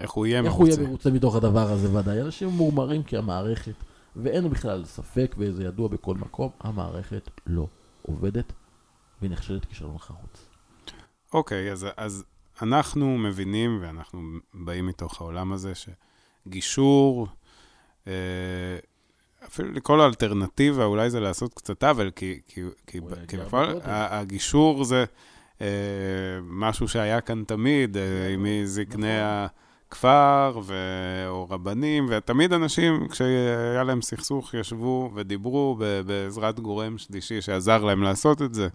איך 0.00 0.10
הוא 0.10 0.26
יהיה 0.26 0.40
איך 0.40 0.52
הוא 0.52 0.64
מרוצה? 0.64 0.80
יהיה 0.80 0.88
מרוצה 0.88 1.10
מתוך 1.10 1.36
הדבר 1.36 1.70
הזה 1.70 1.94
ודאי? 1.94 2.20
אנשים 2.20 2.48
מורמרים 2.48 3.02
כי 3.02 3.16
המערכת, 3.16 3.74
ואין 4.16 4.50
בכלל 4.50 4.84
ספק, 4.84 5.34
וזה 5.38 5.64
ידוע 5.64 5.88
בכל 5.88 6.14
מקום, 6.14 6.50
המערכת 6.60 7.30
לא 7.46 7.66
עובדת, 8.02 8.52
והיא 9.20 9.30
נכשלת 9.30 9.64
כישלון 9.64 9.98
חרוץ. 9.98 10.48
אוקיי, 11.32 11.72
אז, 11.72 11.86
אז 11.96 12.24
אנחנו 12.62 13.18
מבינים, 13.18 13.78
ואנחנו 13.82 14.20
באים 14.54 14.86
מתוך 14.86 15.20
העולם 15.20 15.52
הזה, 15.52 15.72
שגישור, 16.46 17.28
אה, 18.06 18.12
אפילו 19.46 19.72
לכל 19.72 20.00
האלטרנטיבה, 20.00 20.84
אולי 20.84 21.10
זה 21.10 21.20
לעשות 21.20 21.54
קצת 21.54 21.84
עוול, 21.84 22.10
כי, 22.10 22.40
כי, 22.46 22.60
כי, 22.86 23.00
בפועל. 23.36 23.80
ה- 23.84 24.18
הגישור 24.18 24.84
זה 24.84 25.04
אה, 25.60 25.66
משהו 26.42 26.88
שהיה 26.88 27.20
כאן 27.20 27.44
תמיד, 27.44 27.96
אה, 27.96 28.34
מזקני 28.38 29.16
נכון. 29.16 29.46
הכפר, 29.88 30.60
ו, 30.64 30.74
או 31.28 31.46
רבנים, 31.50 32.06
ותמיד 32.10 32.52
אנשים, 32.52 33.08
כשהיה 33.08 33.84
להם 33.84 34.02
סכסוך, 34.02 34.54
ישבו 34.54 35.10
ודיברו 35.14 35.78
בעזרת 36.06 36.60
גורם 36.60 36.98
שלישי 36.98 37.40
שעזר 37.40 37.84
להם 37.84 38.02
לעשות 38.02 38.42
את 38.42 38.54
זה. 38.54 38.68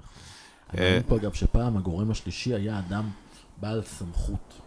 אני 0.74 0.82
אה, 0.82 1.00
פה 1.08 1.16
אגב 1.16 1.34
שפעם 1.34 1.78
הגורם 1.78 2.12
השלישי 2.12 2.54
היה 2.54 2.80
אדם 2.80 3.10
בעל 3.58 3.84
סמכות, 3.84 4.62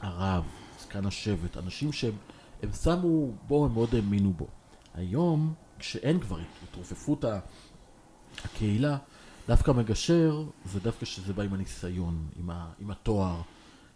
הרב, 0.00 0.44
זקן 0.80 1.06
השבט, 1.06 1.56
אנשים 1.56 1.92
שהם 1.92 2.14
הם 2.62 2.72
שמו 2.72 3.32
בו, 3.46 3.66
הם 3.66 3.72
מאוד 3.72 3.94
האמינו 3.94 4.32
בו. 4.32 4.46
היום, 4.94 5.54
כשאין 5.78 6.20
כבר 6.20 6.38
התרופפות 6.62 7.24
הקהילה, 8.44 8.98
דווקא 9.48 9.70
מגשר 9.70 10.44
זה 10.64 10.80
דווקא 10.80 11.06
שזה 11.06 11.32
בא 11.32 11.42
עם 11.42 11.54
הניסיון, 11.54 12.28
עם, 12.36 12.50
ה, 12.50 12.70
עם 12.78 12.90
התואר, 12.90 13.40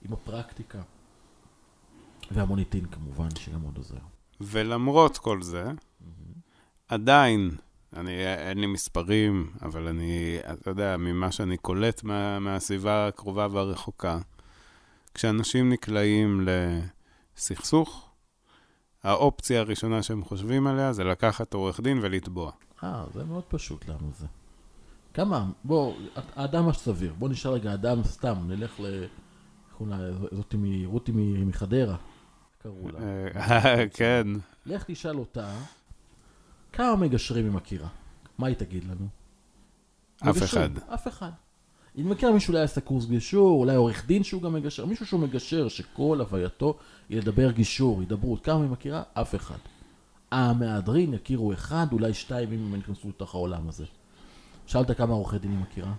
עם 0.03 0.13
הפרקטיקה. 0.13 0.83
והמוניטין 2.31 2.87
כמובן, 2.87 3.29
שגם 3.39 3.63
מאוד 3.63 3.77
עוזר. 3.77 3.97
ולמרות 4.41 5.19
כל 5.19 5.43
זה, 5.43 5.65
עדיין, 6.89 7.51
אני, 7.97 8.27
אין 8.27 8.59
לי 8.59 8.67
מספרים, 8.67 9.51
אבל 9.63 9.89
אני, 9.89 10.39
אתה 10.53 10.71
יודע, 10.71 10.97
ממה 10.97 11.33
שאני 11.33 11.57
קולט 11.57 12.03
מה, 12.03 12.39
מהסביבה 12.39 13.07
הקרובה 13.07 13.47
והרחוקה, 13.51 14.19
כשאנשים 15.15 15.71
נקלעים 15.71 16.47
לסכסוך, 17.37 18.11
האופציה 19.03 19.61
הראשונה 19.61 20.03
שהם 20.03 20.25
חושבים 20.25 20.67
עליה 20.67 20.93
זה 20.93 21.05
לקחת 21.05 21.55
עורך 21.55 21.81
דין 21.81 21.99
ולתבוע. 22.03 22.53
אה, 22.85 23.05
זה 23.15 23.25
מאוד 23.25 23.45
פשוט 23.49 23.89
לנו 23.89 24.11
זה. 24.19 24.27
כמה, 25.15 25.51
בוא, 25.65 25.95
האדם 26.37 26.69
הסביר, 26.69 27.15
בוא 27.19 27.29
נשאל 27.29 27.51
רגע 27.51 27.75
אדם 27.75 28.05
סתם, 28.05 28.35
נלך 28.47 28.81
ל... 28.81 28.87
איך 28.87 29.79
קוראים 29.79 29.99
לה, 29.99 30.27
זאתי 30.37 30.57
מ... 30.57 30.87
רותי 30.87 31.13
מחדרה. 31.47 31.97
קראו 32.63 32.89
לה? 32.89 32.99
אה, 33.01 33.89
כן. 33.99 34.27
לך 34.67 34.85
תשאל 34.87 35.17
אותה, 35.19 35.55
כמה 36.75 36.97
מגשרים 36.97 37.45
היא 37.45 37.53
מכירה? 37.53 37.89
מה 38.39 38.47
היא 38.47 38.57
תגיד 38.57 38.85
לנו? 38.85 39.07
אף 40.23 40.37
מגשרים, 40.37 40.77
אחד. 40.77 40.95
אף 40.95 41.09
אחד. 41.09 41.31
היא 41.95 42.05
מכירה 42.05 42.33
מישהו 42.33 42.53
אולי 42.53 42.65
עשה 42.65 42.81
קורס 42.81 43.05
גישור, 43.05 43.61
אולי 43.61 43.77
עורך 43.77 44.07
דין 44.07 44.23
שהוא 44.25 44.43
גם 44.43 44.53
מגשר, 44.53 44.87
מישהו 44.87 45.07
שהוא 45.07 45.21
מגשר, 45.21 45.69
שכל 45.69 46.21
הווייתו 46.21 46.79
היא 47.09 47.19
לדבר 47.19 47.51
גישור, 47.51 48.01
הידברות. 48.01 48.45
כמה 48.45 48.63
היא 48.63 48.71
מכירה? 48.71 49.03
אף 49.13 49.35
אחד. 49.35 49.59
המהדרין 50.31 51.15
יכירו 51.15 51.53
אחד, 51.53 51.87
אולי 51.93 52.15
שתיים, 52.15 52.53
אם 52.53 52.59
הם 52.59 52.75
נכנסו 52.75 53.09
לתוך 53.09 53.35
העולם 53.35 53.69
הזה. 53.69 53.85
שאלת 54.67 54.97
כמה 54.97 55.15
עורכי 55.15 55.39
דין 55.39 55.51
היא 55.51 55.59
מכירה? 55.59 55.93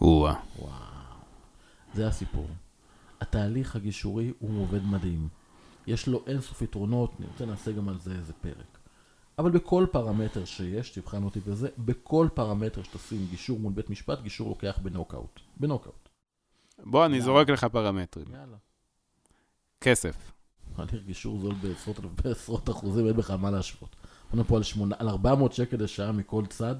או-אה. 0.00 0.34
זה 1.94 2.06
הסיפור. 2.06 2.46
התהליך 3.20 3.76
הגישורי 3.76 4.32
הוא 4.38 4.62
עובד 4.62 4.84
מדהים. 4.84 5.28
יש 5.86 6.08
לו 6.08 6.22
אינסוף 6.26 6.62
יתרונות, 6.62 7.12
אני 7.18 7.26
רוצה 7.26 7.46
נעשה 7.46 7.72
גם 7.72 7.88
על 7.88 7.98
זה 7.98 8.12
איזה 8.12 8.32
פרק. 8.32 8.71
אבל 9.38 9.50
בכל 9.50 9.86
פרמטר 9.92 10.44
שיש, 10.44 10.90
תבחן 10.90 11.22
אותי 11.24 11.40
בזה, 11.40 11.68
בכל 11.78 12.28
פרמטר 12.34 12.82
שתשים 12.82 13.26
גישור 13.30 13.58
מול 13.58 13.72
בית 13.72 13.90
משפט, 13.90 14.20
גישור 14.22 14.48
לוקח 14.48 14.78
בנוקאוט. 14.82 15.40
בנוקאוט. 15.56 16.08
בוא, 16.84 17.06
אני 17.06 17.14
יאללה. 17.14 17.24
זורק 17.24 17.50
לך 17.50 17.64
פרמטרים. 17.64 18.26
יאללה. 18.32 18.56
כסף. 19.80 20.32
הליך 20.76 21.04
גישור 21.06 21.38
זול 21.38 21.54
בעשרות, 21.54 21.98
בעשרות 22.24 22.70
אחוזים, 22.70 23.06
אין 23.06 23.16
בכלל 23.16 23.36
מה 23.36 23.50
להשוות. 23.50 23.96
אנחנו 24.24 24.44
פה 24.44 24.56
על, 24.56 24.62
שמונה, 24.62 24.94
על 24.98 25.08
400 25.08 25.52
שקל 25.52 25.76
לשעה 25.82 26.12
מכל 26.12 26.46
צד, 26.46 26.74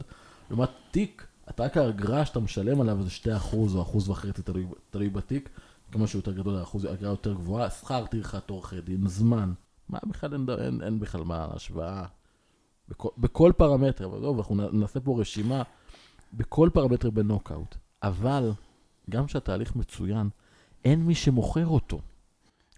לעומת 0.51 0.71
תיק, 0.91 1.27
אתה 1.51 1.65
רק 1.65 1.77
האגרה 1.77 2.27
שאתה 2.27 2.41
משלם 2.41 2.81
עליו 2.81 3.03
זה 3.03 3.11
2 3.11 3.37
אחוז 3.37 3.77
או 3.77 3.83
אחוז 3.83 4.09
וחצי, 4.09 4.43
תלוי, 4.43 4.67
תלוי 4.91 5.09
בתיק. 5.09 5.49
כמה 5.93 6.07
שהוא 6.07 6.19
יותר 6.19 6.33
גדול, 6.33 6.57
האחוז, 6.57 6.85
האגרה 6.85 7.11
יותר 7.11 7.35
גבוהה, 7.35 7.71
שכר 7.71 8.07
טרחת 8.07 8.51
עורכי 8.51 8.81
דין, 8.81 9.09
זמן. 9.09 9.53
מה 9.89 9.99
בכלל, 10.07 10.33
אין, 10.33 10.47
אין, 10.59 10.83
אין 10.83 11.01
בכלל 11.01 11.25
מה 11.25 11.49
השוואה. 11.55 12.07
בכל, 12.93 13.09
בכל 13.19 13.53
פרמטר, 13.57 14.05
אבל 14.07 14.21
טוב, 14.21 14.39
אנחנו 14.39 14.55
נעשה 14.73 15.01
פה 15.01 15.21
רשימה, 15.21 15.63
בכל 16.33 16.71
פרמטר 16.73 17.11
בנוקאוט. 17.11 17.77
אבל, 18.03 18.51
גם 19.11 19.27
כשהתהליך 19.27 19.77
מצוין, 19.77 20.29
אין 20.85 21.01
מי 21.07 21.15
שמוכר 21.15 21.67
אותו. 21.67 22.01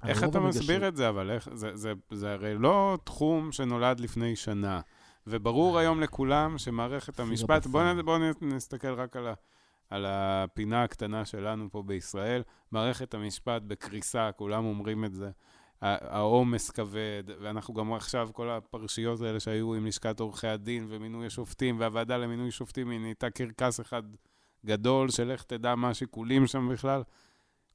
איך 0.06 0.18
אתה 0.24 0.38
המגשרים- 0.38 0.48
מסביר 0.48 0.88
את 0.88 0.96
זה, 0.96 1.08
אבל 1.08 1.30
איך, 1.30 1.48
זה, 1.52 1.76
זה, 1.76 1.92
זה 2.10 2.32
הרי 2.32 2.54
לא 2.58 2.98
תחום 3.04 3.52
שנולד 3.52 4.00
לפני 4.00 4.36
שנה. 4.36 4.80
וברור 5.26 5.78
היום 5.78 6.00
לכולם 6.00 6.58
שמערכת 6.58 7.20
המשפט, 7.20 7.66
בואו. 7.66 8.04
בוא 8.04 8.18
נסתכל 8.40 8.94
רק 8.94 9.16
על, 9.16 9.26
ה, 9.28 9.34
על 9.90 10.06
הפינה 10.08 10.82
הקטנה 10.82 11.24
שלנו 11.24 11.68
פה 11.70 11.82
בישראל, 11.82 12.42
מערכת 12.72 13.14
המשפט 13.14 13.62
בקריסה, 13.62 14.30
כולם 14.36 14.64
אומרים 14.64 15.04
את 15.04 15.14
זה. 15.14 15.30
העומס 15.84 16.70
כבד, 16.70 17.22
ואנחנו 17.40 17.74
גם 17.74 17.92
עכשיו, 17.92 18.28
כל 18.32 18.50
הפרשיות 18.50 19.20
האלה 19.20 19.40
שהיו 19.40 19.74
עם 19.74 19.86
לשכת 19.86 20.20
עורכי 20.20 20.46
הדין 20.46 20.86
ומינוי 20.88 21.26
השופטים, 21.26 21.80
והוועדה 21.80 22.16
למינוי 22.16 22.50
שופטים, 22.50 22.90
היא 22.90 23.00
נהייתה 23.00 23.30
קרקס 23.30 23.80
אחד 23.80 24.02
גדול, 24.66 25.10
שלך 25.10 25.42
תדע 25.42 25.74
מה 25.74 25.90
השיקולים 25.90 26.46
שם 26.46 26.68
בכלל. 26.72 27.02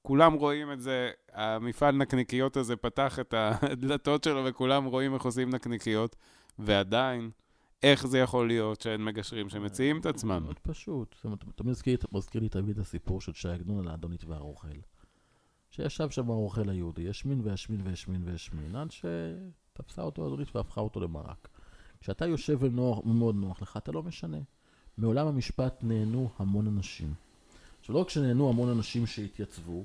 כולם 0.01 0.34
רואים 0.34 0.72
את 0.72 0.82
זה, 0.82 1.12
המפעל 1.34 1.96
נקניקיות 1.96 2.58
הזה 2.58 2.75
פתח 2.75 3.20
את 3.20 3.34
הדלתות 3.38 4.24
שלו 4.24 4.46
וכולם 4.46 4.86
רואים 4.86 5.13
איך 5.13 5.25
עושים 5.25 5.50
נקניקיות, 5.50 6.16
ועדיין, 6.60 7.32
איך 7.84 8.08
זה 8.08 8.20
יכול 8.20 8.48
להיות 8.48 8.82
שאין 8.82 9.06
מגשרים 9.06 9.50
שמציעים 9.50 10.00
את 10.00 10.06
עצמם? 10.06 10.42
מאוד 10.44 10.60
פשוט. 10.60 11.16
זאת 11.16 11.25
אומרת, 11.25 11.62
מזכיר, 11.63 11.98
מזכיר 12.12 12.42
לי 12.42 12.50
תמיד 12.50 12.70
את 12.70 12.86
הסיפור 12.86 13.22
של 13.22 13.34
ש"י 13.34 13.50
עגנון 13.50 13.80
על 13.80 13.88
האדונית 13.88 14.25
והרוכל. 14.25 14.68
שישב 15.69 16.09
שם 16.09 16.29
הרוכל 16.29 16.69
היהודי, 16.69 17.09
השמין 17.09 17.41
והשמין 17.43 17.81
והשמין 17.83 18.21
והשמין, 18.25 18.75
עד 18.75 18.91
שתפסה 18.91 20.01
אותו 20.01 20.23
האדונית 20.23 20.55
והפכה 20.55 20.81
אותו 20.81 20.99
למרק. 20.99 21.47
כשאתה 22.01 22.25
יושב 22.25 22.57
ונוח, 22.61 23.05
ומאוד 23.05 23.35
נוח 23.35 23.61
לך, 23.61 23.77
אתה 23.77 23.91
לא 23.91 24.03
משנה. 24.03 24.38
מעולם 24.97 25.27
המשפט 25.27 25.83
נהנו 25.83 26.29
המון 26.38 26.67
אנשים. 26.67 27.13
עכשיו, 27.79 27.95
לא 27.95 27.99
רק 27.99 28.09
שנהנו 28.09 28.49
המון 28.49 28.69
אנשים 28.69 29.07
שהתייצבו, 29.07 29.83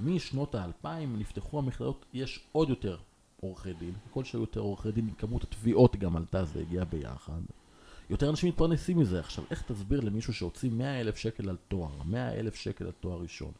משנות 0.00 0.54
האלפיים 0.54 1.18
נפתחו 1.18 1.58
המכללות, 1.58 2.04
יש 2.12 2.48
עוד 2.52 2.68
יותר 2.68 2.96
עורכי 3.40 3.72
דין. 3.72 3.94
ככל 4.10 4.24
שהיו 4.24 4.40
יותר 4.40 4.60
עורכי 4.60 4.92
דין, 4.92 5.10
כמות 5.18 5.42
התביעות 5.44 5.96
גם 5.96 6.16
עלתה, 6.16 6.44
זה 6.44 6.60
הגיע 6.60 6.84
ביחד. 6.84 7.40
יותר 8.10 8.30
אנשים 8.30 8.48
מתפרנסים 8.48 8.98
מזה. 8.98 9.20
עכשיו, 9.20 9.44
איך 9.50 9.62
תסביר 9.62 10.00
למישהו 10.00 10.34
שהוציא 10.34 10.70
100 10.70 11.00
אלף 11.00 11.16
שקל 11.16 11.48
על 11.48 11.56
תואר, 11.68 12.02
100 12.04 12.32
אלף 12.34 12.54
שקל 12.54 12.84
על 12.84 12.92
תואר 13.00 13.20
ראשון, 13.20 13.52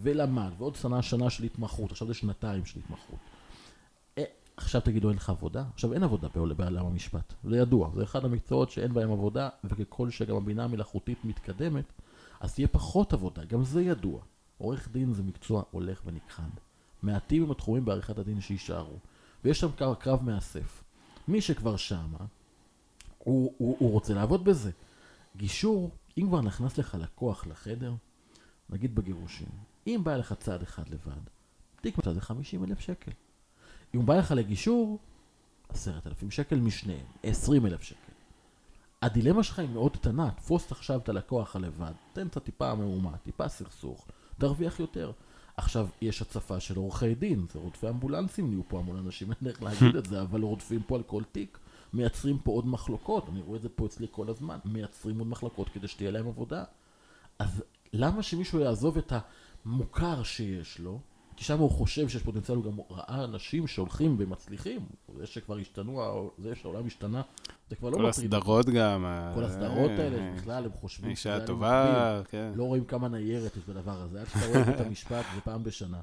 ולמד, 0.00 0.50
ועוד 0.58 0.74
שנה, 0.74 1.02
שנה 1.02 1.30
של 1.30 1.44
התמחות, 1.44 1.90
עכשיו 1.92 2.08
זה 2.08 2.14
שנתיים 2.14 2.64
של 2.64 2.80
התמחות. 2.80 3.18
אה, 4.18 4.24
עכשיו 4.56 4.80
תגידו, 4.80 5.08
אין 5.08 5.16
לך 5.16 5.30
עבודה? 5.30 5.64
עכשיו, 5.74 5.92
אין 5.92 6.02
עבודה 6.02 6.28
בעול- 6.34 6.52
בעולם 6.52 6.86
המשפט. 6.86 7.34
זה 7.44 7.56
ידוע, 7.56 7.90
זה 7.94 8.02
אחד 8.02 8.24
המקצועות 8.24 8.70
שאין 8.70 8.94
בהם 8.94 9.12
עבודה, 9.12 9.48
וככל 9.64 10.10
שגם 10.10 10.36
הבינה 10.36 10.64
המלאכותית 10.64 11.24
מתקדמת, 11.24 11.92
אז 12.40 12.54
תהיה 12.54 12.68
פחות 12.68 13.12
עבודה, 13.12 13.44
גם 13.44 13.64
זה 13.64 13.82
ידוע. 13.82 14.20
עורך 14.58 14.88
דין 14.92 15.12
זה 15.12 15.22
מקצוע 15.22 15.62
הולך 15.70 16.02
ונכחד. 16.06 16.48
מעטים 17.02 17.42
הם 17.42 17.50
התחומים 17.50 17.84
בעריכת 17.84 18.18
הדין 18.18 18.40
שיישארו. 18.40 18.96
ויש 19.44 19.60
שם 19.60 19.68
קרב 19.98 20.22
מאסף. 20.22 20.84
מי 21.28 21.40
שכבר 21.40 21.76
שמה, 21.76 22.18
הוא, 23.18 23.54
הוא, 23.58 23.76
הוא 23.78 23.92
רוצה 23.92 24.14
לעבוד 24.14 24.44
בזה. 24.44 24.70
גישור, 25.36 25.90
אם 26.18 26.26
כבר 26.28 26.40
נכנס 26.40 26.78
לך 26.78 26.96
לקוח 27.00 27.46
לחדר, 27.46 27.94
נגיד 28.70 28.94
בגירושים, 28.94 29.48
אם 29.86 30.00
בא 30.04 30.16
לך 30.16 30.32
צעד 30.32 30.62
אחד 30.62 30.88
לבד, 30.88 31.20
תיק 31.80 31.98
מצד 31.98 32.12
זה 32.12 32.20
50 32.20 32.64
אלף 32.64 32.80
שקל. 32.80 33.10
אם 33.94 34.06
בא 34.06 34.16
לך 34.16 34.30
לגישור, 34.30 34.98
עשרת 35.68 36.06
אלפים 36.06 36.30
שקל 36.30 36.60
משניהם, 36.60 37.06
20 37.22 37.66
אלף 37.66 37.82
שקל. 37.82 38.12
הדילמה 39.02 39.42
שלך 39.42 39.58
היא 39.58 39.68
מאוד 39.68 39.96
קטנה, 39.96 40.30
תפוס 40.30 40.72
עכשיו 40.72 41.00
את 41.00 41.08
הלקוח 41.08 41.56
הלבד, 41.56 41.92
תן 42.12 42.28
קצת 42.28 42.44
טיפה 42.44 42.74
מהומה, 42.74 43.16
טיפה 43.16 43.48
סכסוך, 43.48 44.06
תרוויח 44.38 44.80
יותר. 44.80 45.12
עכשיו, 45.56 45.88
יש 46.00 46.22
הצפה 46.22 46.60
של 46.60 46.76
עורכי 46.76 47.14
דין, 47.14 47.46
זה 47.52 47.58
רודפי 47.58 47.88
אמבולנסים, 47.88 48.50
נהיו 48.50 48.62
פה 48.68 48.78
המון 48.78 48.96
אנשים, 48.96 49.32
אין 49.32 49.48
איך 49.48 49.62
להגיד 49.62 49.96
את 49.96 50.06
זה, 50.06 50.22
אבל 50.22 50.42
רודפים 50.42 50.82
פה 50.82 50.96
על 50.96 51.02
כל 51.02 51.22
תיק. 51.32 51.58
מייצרים 51.92 52.38
פה 52.38 52.50
עוד 52.50 52.66
מחלוקות, 52.66 53.28
אני 53.28 53.40
רואה 53.40 53.56
את 53.56 53.62
זה 53.62 53.68
פה 53.68 53.86
אצלי 53.86 54.06
כל 54.10 54.28
הזמן, 54.28 54.58
מייצרים 54.64 55.18
עוד 55.18 55.28
מחלוקות 55.28 55.68
כדי 55.68 55.88
שתהיה 55.88 56.10
להם 56.10 56.28
עבודה. 56.28 56.64
אז 57.38 57.62
למה 57.92 58.22
שמישהו 58.22 58.60
יעזוב 58.60 58.98
את 58.98 59.12
המוכר 59.64 60.22
שיש 60.22 60.78
לו, 60.78 61.00
כי 61.36 61.44
שם 61.44 61.58
הוא 61.58 61.70
חושב 61.70 62.08
שיש 62.08 62.22
פוטנציאל, 62.22 62.56
הוא 62.56 62.64
גם 62.64 62.78
ראה 62.90 63.24
אנשים 63.24 63.66
שהולכים 63.66 64.16
ומצליחים, 64.18 64.86
זה 65.18 65.26
שכבר 65.26 65.58
השתנו, 65.58 66.30
זה 66.38 66.54
שהעולם 66.54 66.86
השתנה, 66.86 67.22
זה 67.70 67.76
כבר 67.76 67.90
לא 67.90 67.96
כל 67.96 68.02
מטריד. 68.02 68.34
הסדרות 68.34 68.66
גם. 68.66 69.06
כל 69.34 69.42
אה, 69.42 69.48
הסדרות 69.48 69.90
אה, 69.90 70.04
האלה, 70.04 70.32
בכלל 70.36 70.64
הם 70.64 70.72
חושבים 70.72 71.10
אישה 71.10 71.46
טובה. 71.46 72.22
כן. 72.28 72.52
לא 72.54 72.64
רואים 72.64 72.84
כמה 72.84 73.08
ניירת 73.08 73.56
יש 73.56 73.64
בדבר 73.64 74.02
הזה, 74.02 74.20
עד 74.20 74.26
שאתה 74.26 74.46
רואה 74.46 74.74
את 74.74 74.80
המשפט, 74.86 75.24
זה 75.34 75.40
פעם 75.40 75.64
בשנה. 75.64 76.00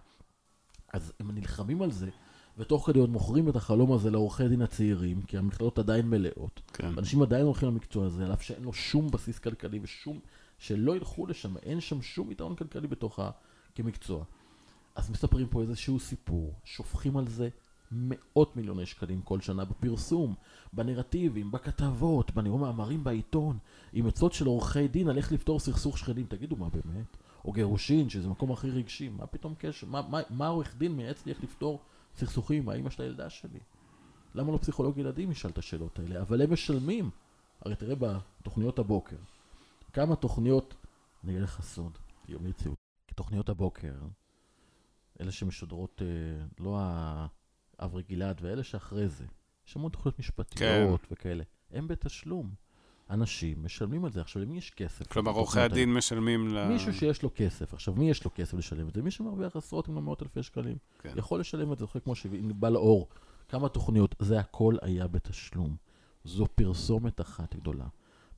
אז 0.93 1.13
הם 1.19 1.31
נלחמים 1.31 1.81
על 1.81 1.91
זה, 1.91 2.09
ותוך 2.57 2.87
כדי 2.87 2.99
עוד 2.99 3.09
מוכרים 3.09 3.49
את 3.49 3.55
החלום 3.55 3.93
הזה 3.93 4.11
לעורכי 4.11 4.47
דין 4.47 4.61
הצעירים, 4.61 5.21
כי 5.21 5.37
המכללות 5.37 5.79
עדיין 5.79 6.09
מלאות. 6.09 6.61
כן. 6.73 6.91
ואנשים 6.95 7.21
עדיין 7.21 7.45
הולכים 7.45 7.69
למקצוע 7.69 8.05
הזה, 8.05 8.25
על 8.25 8.33
אף 8.33 8.41
שאין 8.41 8.63
לו 8.63 8.73
שום 8.73 9.11
בסיס 9.11 9.39
כלכלי 9.39 9.79
ושום... 9.83 10.19
שלא 10.59 10.95
ילכו 10.95 11.27
לשם, 11.27 11.57
אין 11.57 11.81
שם 11.81 12.01
שום 12.01 12.31
יתרון 12.31 12.55
כלכלי 12.55 12.87
בתוך 12.87 13.19
ה... 13.19 13.29
כמקצוע. 13.81 14.23
אז 14.95 15.09
מספרים 15.09 15.47
פה 15.47 15.61
איזשהו 15.61 15.99
סיפור, 15.99 16.53
שופכים 16.63 17.17
על 17.17 17.27
זה 17.27 17.49
מאות 17.91 18.55
מיליוני 18.55 18.85
שקלים 18.85 19.21
כל 19.21 19.41
שנה 19.41 19.65
בפרסום, 19.65 20.35
בנרטיבים, 20.73 21.51
בכתבות, 21.51 22.31
בנאום 22.31 22.61
מאמרים 22.61 23.03
בעיתון, 23.03 23.57
עם 23.93 24.07
עצות 24.07 24.33
של 24.33 24.45
עורכי 24.45 24.87
דין 24.87 25.09
על 25.09 25.17
איך 25.17 25.31
לפתור 25.31 25.59
סכסוך 25.59 25.97
שכנים. 25.97 26.25
תגידו, 26.25 26.55
מה 26.55 26.69
באמת? 26.69 27.17
או 27.45 27.51
גירושין, 27.51 28.09
שזה 28.09 28.29
מקום 28.29 28.51
הכי 28.51 28.69
רגשי, 28.69 29.09
מה 29.09 29.27
פתאום 29.27 29.53
קשר? 29.57 29.87
מה, 29.87 30.01
מה, 30.09 30.19
מה 30.29 30.47
עורך 30.47 30.75
דין 30.77 30.91
מייעץ 30.91 31.25
לי 31.25 31.31
איך 31.31 31.43
לפתור 31.43 31.79
סכסוכים 32.15 32.63
עם 32.63 32.69
האמא 32.69 32.89
של 32.89 33.03
הילדה 33.03 33.29
שלי? 33.29 33.59
למה 34.35 34.51
לא 34.51 34.57
פסיכולוג 34.57 34.97
ילדים 34.97 35.31
ישאל 35.31 35.49
את 35.49 35.57
השאלות 35.57 35.99
האלה? 35.99 36.21
אבל 36.21 36.41
הם 36.41 36.53
משלמים. 36.53 37.09
הרי 37.61 37.75
תראה 37.75 37.95
בתוכניות 37.95 38.79
הבוקר, 38.79 39.17
כמה 39.93 40.15
תוכניות, 40.15 40.73
אני 41.23 41.31
אגיד 41.31 41.43
לך 41.43 41.61
סוד, 41.61 41.97
יומי 42.27 42.53
ציוד, 42.53 42.78
תוכניות 43.13 43.49
הבוקר, 43.49 43.93
אלה 45.21 45.31
שמשודרות, 45.31 46.01
אה, 46.01 46.45
לא 46.59 46.79
האברי 47.79 48.03
גלעד 48.09 48.39
ואלה 48.41 48.63
שאחרי 48.63 49.09
זה, 49.09 49.25
יש 49.67 49.75
המון 49.75 49.91
תוכניות 49.91 50.19
משפטיות 50.19 51.07
וכאלה, 51.11 51.43
הם 51.71 51.87
בתשלום. 51.87 52.53
אנשים 53.09 53.63
משלמים 53.63 54.05
על 54.05 54.11
זה. 54.11 54.21
עכשיו, 54.21 54.41
למי 54.41 54.57
יש 54.57 54.69
כסף? 54.69 55.07
כלומר, 55.07 55.31
עורכי? 55.31 55.59
הדין 55.59 55.93
משלמים 55.93 56.47
ל... 56.47 56.67
מישהו 56.67 56.93
שיש 56.93 57.23
לו 57.23 57.29
כסף. 57.35 57.73
עכשיו, 57.73 57.93
מי 57.93 58.09
יש 58.09 58.23
לו 58.23 58.31
כסף 58.35 58.53
לשלם 58.53 58.87
את 58.87 58.93
זה? 58.93 59.01
מי 59.01 59.11
שמרוויח 59.11 59.55
עשרות 59.55 59.89
אם 59.89 59.95
לא 59.95 60.01
מאות 60.01 60.23
אלפי 60.23 60.43
שקלים. 60.43 60.77
כן. 60.99 61.13
יכול 61.15 61.39
לשלם 61.39 61.73
את 61.73 61.79
זה, 61.79 61.85
כמו 62.03 62.15
שבא 62.15 62.69
לאור. 62.69 63.07
כמה 63.47 63.69
תוכניות, 63.69 64.15
זה 64.19 64.39
הכל 64.39 64.75
היה 64.81 65.07
בתשלום. 65.07 65.75
זו 66.23 66.45
פרסומת 66.55 67.21
אחת 67.21 67.55
גדולה. 67.55 67.85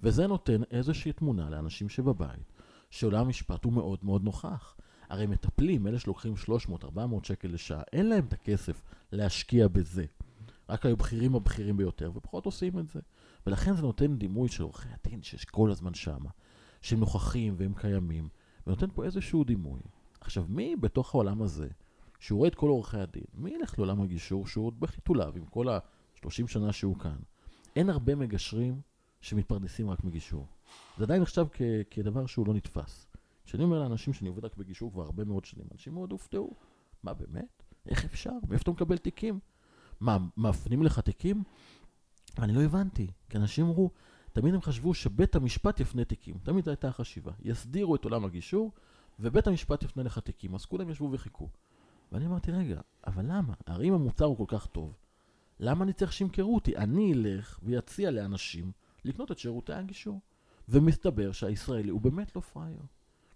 וזה 0.03 0.27
נותן 0.27 0.61
איזושהי 0.71 1.13
תמונה 1.13 1.49
לאנשים 1.49 1.89
שבבית, 1.89 2.50
שעולם 2.91 3.25
המשפט 3.25 3.63
הוא 3.63 3.73
מאוד 3.73 3.99
מאוד 4.03 4.23
נוכח. 4.23 4.75
הרי 5.09 5.27
מטפלים, 5.27 5.87
אלה 5.87 5.99
שלוקחים 5.99 6.33
300-400 6.73 6.87
שקל 7.23 7.47
לשעה, 7.47 7.81
אין 7.93 8.09
להם 8.09 8.25
את 8.25 8.33
הכסף 8.33 8.81
להשקיע 9.11 9.67
בזה. 9.67 10.05
רק 10.69 10.85
הבכירים 10.85 11.35
הבכירים 11.35 11.77
ביותר, 11.77 12.11
ופחות 12.15 12.45
עושים 12.45 12.79
את 12.79 12.89
זה. 12.89 12.99
ולכן 13.47 13.75
זה 13.75 13.81
נותן 13.81 14.17
דימוי 14.17 14.49
של 14.49 14.63
עורכי 14.63 14.89
הדין 14.89 15.23
שיש 15.23 15.45
כל 15.45 15.71
הזמן 15.71 15.93
שמה, 15.93 16.29
שהם 16.81 16.99
נוכחים 16.99 17.53
והם 17.57 17.73
קיימים, 17.73 18.29
ונותן 18.67 18.87
פה 18.93 19.05
איזשהו 19.05 19.43
דימוי. 19.43 19.81
עכשיו, 20.21 20.45
מי 20.49 20.75
בתוך 20.75 21.15
העולם 21.15 21.41
הזה, 21.41 21.67
שהוא 22.19 22.37
רואה 22.37 22.49
את 22.49 22.55
כל 22.55 22.69
עורכי 22.69 22.97
הדין, 22.97 23.23
מי 23.33 23.51
ילך 23.51 23.79
לעולם 23.79 24.01
הגישור 24.01 24.47
שהוא 24.47 24.65
עוד 24.65 24.79
בחיתוליו, 24.79 25.33
עם 25.35 25.45
כל 25.45 25.69
ה-30 25.69 26.47
שנה 26.47 26.71
שהוא 26.73 26.99
כאן? 26.99 27.17
אין 27.75 27.89
הרבה 27.89 28.15
מגשרים 28.15 28.81
שמתפרנסים 29.21 29.89
רק 29.89 30.03
מגישור. 30.03 30.47
זה 30.97 31.03
עדיין 31.03 31.21
נחשב 31.21 31.45
כ- 31.53 31.61
כדבר 31.91 32.25
שהוא 32.25 32.47
לא 32.47 32.53
נתפס. 32.53 33.07
כשאני 33.45 33.63
אומר 33.63 33.79
לאנשים 33.79 34.13
שאני 34.13 34.29
עובד 34.29 34.45
רק 34.45 34.57
בגישור 34.57 34.91
כבר 34.91 35.03
הרבה 35.03 35.23
מאוד 35.23 35.45
שנים, 35.45 35.65
אנשים 35.71 35.93
מאוד 35.93 36.11
הופתעו. 36.11 36.53
מה 37.03 37.13
באמת? 37.13 37.63
איך 37.87 38.05
אפשר? 38.05 38.31
מאיפה 38.49 38.61
אתה 38.63 38.71
מקבל 38.71 38.97
תיקים? 38.97 39.39
מה, 39.99 40.17
מפנים 40.37 40.83
לך 40.83 40.99
תיקים? 40.99 41.43
אני 42.39 42.53
לא 42.53 42.61
הבנתי, 42.61 43.07
כי 43.29 43.37
אנשים 43.37 43.65
אמרו, 43.65 43.91
תמיד 44.33 44.53
הם 44.53 44.61
חשבו 44.61 44.93
שבית 44.93 45.35
המשפט 45.35 45.79
יפנה 45.79 46.05
תיקים. 46.05 46.35
תמיד 46.43 46.69
הייתה 46.69 46.87
החשיבה. 46.87 47.31
יסדירו 47.41 47.95
את 47.95 48.03
עולם 48.03 48.25
הגישור, 48.25 48.71
ובית 49.19 49.47
המשפט 49.47 49.83
יפנה 49.83 50.03
לך 50.03 50.19
תיקים. 50.19 50.55
אז 50.55 50.65
כולם 50.65 50.89
ישבו 50.89 51.09
וחיכו. 51.11 51.49
ואני 52.11 52.25
אמרתי, 52.25 52.51
רגע, 52.51 52.81
אבל 53.07 53.25
למה? 53.27 53.53
הרי 53.67 53.87
אם 53.89 53.93
המוצר 53.93 54.25
הוא 54.25 54.37
כל 54.37 54.45
כך 54.47 54.65
טוב, 54.65 54.93
למה 55.59 55.83
אני 55.83 55.93
צריך 55.93 56.13
שימכרו 56.13 56.55
אותי? 56.55 56.77
אני 56.77 57.13
אלך 57.13 57.59
ויציע 57.63 58.11
לאנשים 58.11 58.71
לקנות 59.05 59.31
את 59.31 59.39
שירותי 59.39 59.73
הגישור. 59.73 60.19
ומסתבר 60.71 61.31
שהישראלי 61.31 61.89
הוא 61.89 62.01
באמת 62.01 62.35
לא 62.35 62.41
פראייר. 62.41 62.81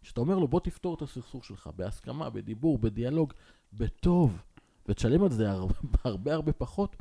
כשאתה 0.01 0.21
אומר 0.21 0.39
לו, 0.39 0.47
בוא 0.47 0.59
תפתור 0.59 0.95
את 0.95 1.01
הסכסוך 1.01 1.45
שלך 1.45 1.69
בהסכמה, 1.75 2.29
בדיבור, 2.29 2.77
בדיאלוג, 2.77 3.33
בטוב, 3.73 4.41
ותשלם 4.85 5.23
על 5.23 5.29
זה 5.29 5.51
הרבה 5.51 5.75
הרבה, 6.03 6.33
הרבה 6.33 6.53
פחות, 6.53 6.95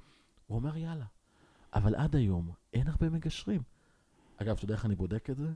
הוא 0.46 0.56
אומר, 0.56 0.76
יאללה. 0.76 1.04
אבל 1.74 1.94
עד 1.94 2.16
היום 2.16 2.50
אין 2.72 2.88
הרבה 2.88 3.10
מגשרים. 3.10 3.62
אגב, 4.36 4.54
אתה 4.56 4.64
יודע 4.64 4.74
איך 4.74 4.84
אני 4.84 4.94
בודק 4.94 5.30
את 5.30 5.36
זה? 5.36 5.48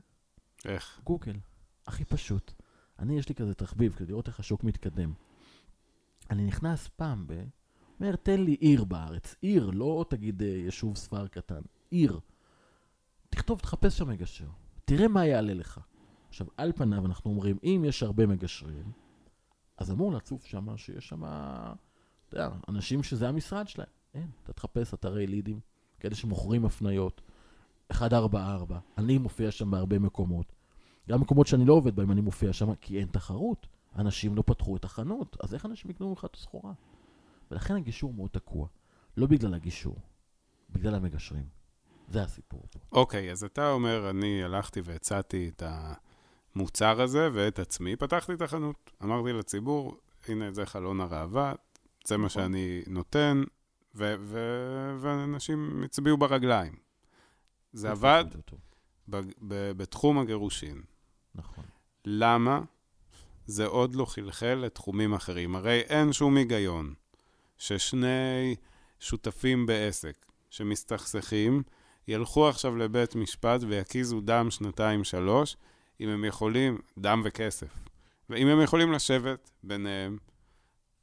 איך? 0.65 1.01
גוגל. 1.03 1.35
הכי 1.87 2.05
פשוט. 2.05 2.53
אני, 2.99 3.17
יש 3.17 3.29
לי 3.29 3.35
כזה 3.35 3.53
תחביב 3.53 3.93
כדי 3.93 4.07
לראות 4.07 4.27
איך 4.27 4.39
השוק 4.39 4.63
מתקדם. 4.63 5.13
אני 6.29 6.45
נכנס 6.45 6.87
פעם 6.87 7.27
ב... 7.27 7.43
אומר, 7.99 8.15
תן 8.15 8.41
לי 8.41 8.53
עיר 8.53 8.83
בארץ. 8.83 9.35
עיר, 9.41 9.69
לא 9.73 10.05
תגיד 10.09 10.41
אה, 10.41 10.47
יישוב 10.47 10.97
ספר 10.97 11.27
קטן. 11.27 11.61
עיר. 11.89 12.19
תכתוב, 13.29 13.59
תחפש 13.59 13.97
שם 13.97 14.07
מגשר. 14.07 14.49
תראה 14.89 15.07
מה 15.07 15.25
יעלה 15.25 15.53
לך. 15.53 15.79
עכשיו, 16.29 16.47
על 16.57 16.71
פניו 16.71 17.05
אנחנו 17.05 17.31
אומרים, 17.31 17.57
אם 17.63 17.83
יש 17.87 18.03
הרבה 18.03 18.27
מגשרים, 18.27 18.91
אז 19.77 19.91
אמור 19.91 20.13
לצוף 20.13 20.45
שם 20.45 20.77
שיש 20.77 21.07
שם, 21.09 21.23
אתה 21.23 21.77
יודע, 22.33 22.49
אנשים 22.67 23.03
שזה 23.03 23.29
המשרד 23.29 23.67
שלהם. 23.67 23.87
אין, 24.13 24.29
אתה 24.43 24.53
תחפש 24.53 24.93
אתרי 24.93 25.27
לידים, 25.27 25.59
כאלה 25.99 26.15
שמוכרים 26.15 26.65
הפניות. 26.65 27.21
144, 27.91 28.79
אני 28.97 29.17
מופיע 29.17 29.51
שם 29.51 29.71
בהרבה 29.71 29.99
מקומות. 29.99 30.53
גם 31.09 31.21
מקומות 31.21 31.47
שאני 31.47 31.65
לא 31.65 31.73
עובד 31.73 31.95
בהם, 31.95 32.11
אני 32.11 32.21
מופיע 32.21 32.53
שם, 32.53 32.75
כי 32.75 32.99
אין 32.99 33.07
תחרות. 33.07 33.67
אנשים 33.95 34.35
לא 34.35 34.43
פתחו 34.45 34.75
את 34.75 34.85
החנות, 34.85 35.37
אז 35.43 35.53
איך 35.53 35.65
אנשים 35.65 35.91
יקנו 35.91 36.09
ממך 36.09 36.25
את 36.25 36.35
הסחורה? 36.35 36.73
ולכן 37.51 37.75
הגישור 37.75 38.13
מאוד 38.13 38.29
תקוע. 38.29 38.67
לא 39.17 39.27
בגלל 39.27 39.53
הגישור, 39.53 39.95
בגלל 40.69 40.95
המגשרים. 40.95 41.58
זה 42.09 42.23
הסיפור 42.23 42.63
פה. 42.71 42.79
אוקיי, 42.91 43.31
אז 43.31 43.43
אתה 43.43 43.71
אומר, 43.71 44.09
אני 44.09 44.43
הלכתי 44.43 44.81
והצעתי 44.83 45.51
את 45.55 45.63
המוצר 46.55 47.01
הזה 47.01 47.29
ואת 47.33 47.59
עצמי, 47.59 47.95
פתחתי 47.95 48.33
את 48.33 48.41
החנות. 48.41 48.91
אמרתי 49.03 49.33
לציבור, 49.33 49.97
הנה, 50.27 50.51
זה 50.51 50.65
חלון 50.65 51.01
הראווה, 51.01 51.53
זה 52.07 52.17
מה 52.17 52.25
נכון. 52.25 52.41
שאני 52.43 52.81
נותן, 52.87 53.43
ו- 53.95 54.15
ו- 54.19 54.95
ואנשים 54.99 55.83
הצביעו 55.85 56.17
ברגליים. 56.17 56.73
זה 57.73 57.91
עבד. 57.91 58.25
ב- 59.09 59.17
ב- 59.47 59.71
בתחום 59.71 60.19
הגירושין. 60.19 60.81
נכון. 61.35 61.63
למה 62.05 62.61
זה 63.45 63.65
עוד 63.65 63.95
לא 63.95 64.05
חלחל 64.05 64.61
לתחומים 64.65 65.13
אחרים? 65.13 65.55
הרי 65.55 65.79
אין 65.79 66.13
שום 66.13 66.37
היגיון 66.37 66.93
ששני 67.57 68.55
שותפים 68.99 69.65
בעסק 69.65 70.25
שמסתכסכים, 70.49 71.63
ילכו 72.09 72.47
עכשיו 72.49 72.75
לבית 72.75 73.15
משפט 73.15 73.61
ויקיזו 73.67 74.21
דם 74.21 74.51
שנתיים-שלוש, 74.51 75.57
אם 76.01 76.09
הם 76.09 76.25
יכולים, 76.25 76.77
דם 76.97 77.21
וכסף. 77.25 77.67
ואם 78.29 78.47
הם 78.47 78.61
יכולים 78.61 78.91
לשבת 78.91 79.51
ביניהם 79.63 80.17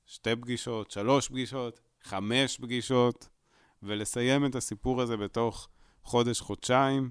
שתי 0.07 0.37
פגישות, 0.37 0.91
שלוש 0.91 1.29
פגישות, 1.29 1.81
חמש 2.03 2.59
פגישות, 2.59 3.29
ולסיים 3.83 4.47
את 4.47 4.55
הסיפור 4.55 5.03
הזה 5.03 5.17
בתוך 5.17 5.69
חודש-חודשיים, 6.05 7.11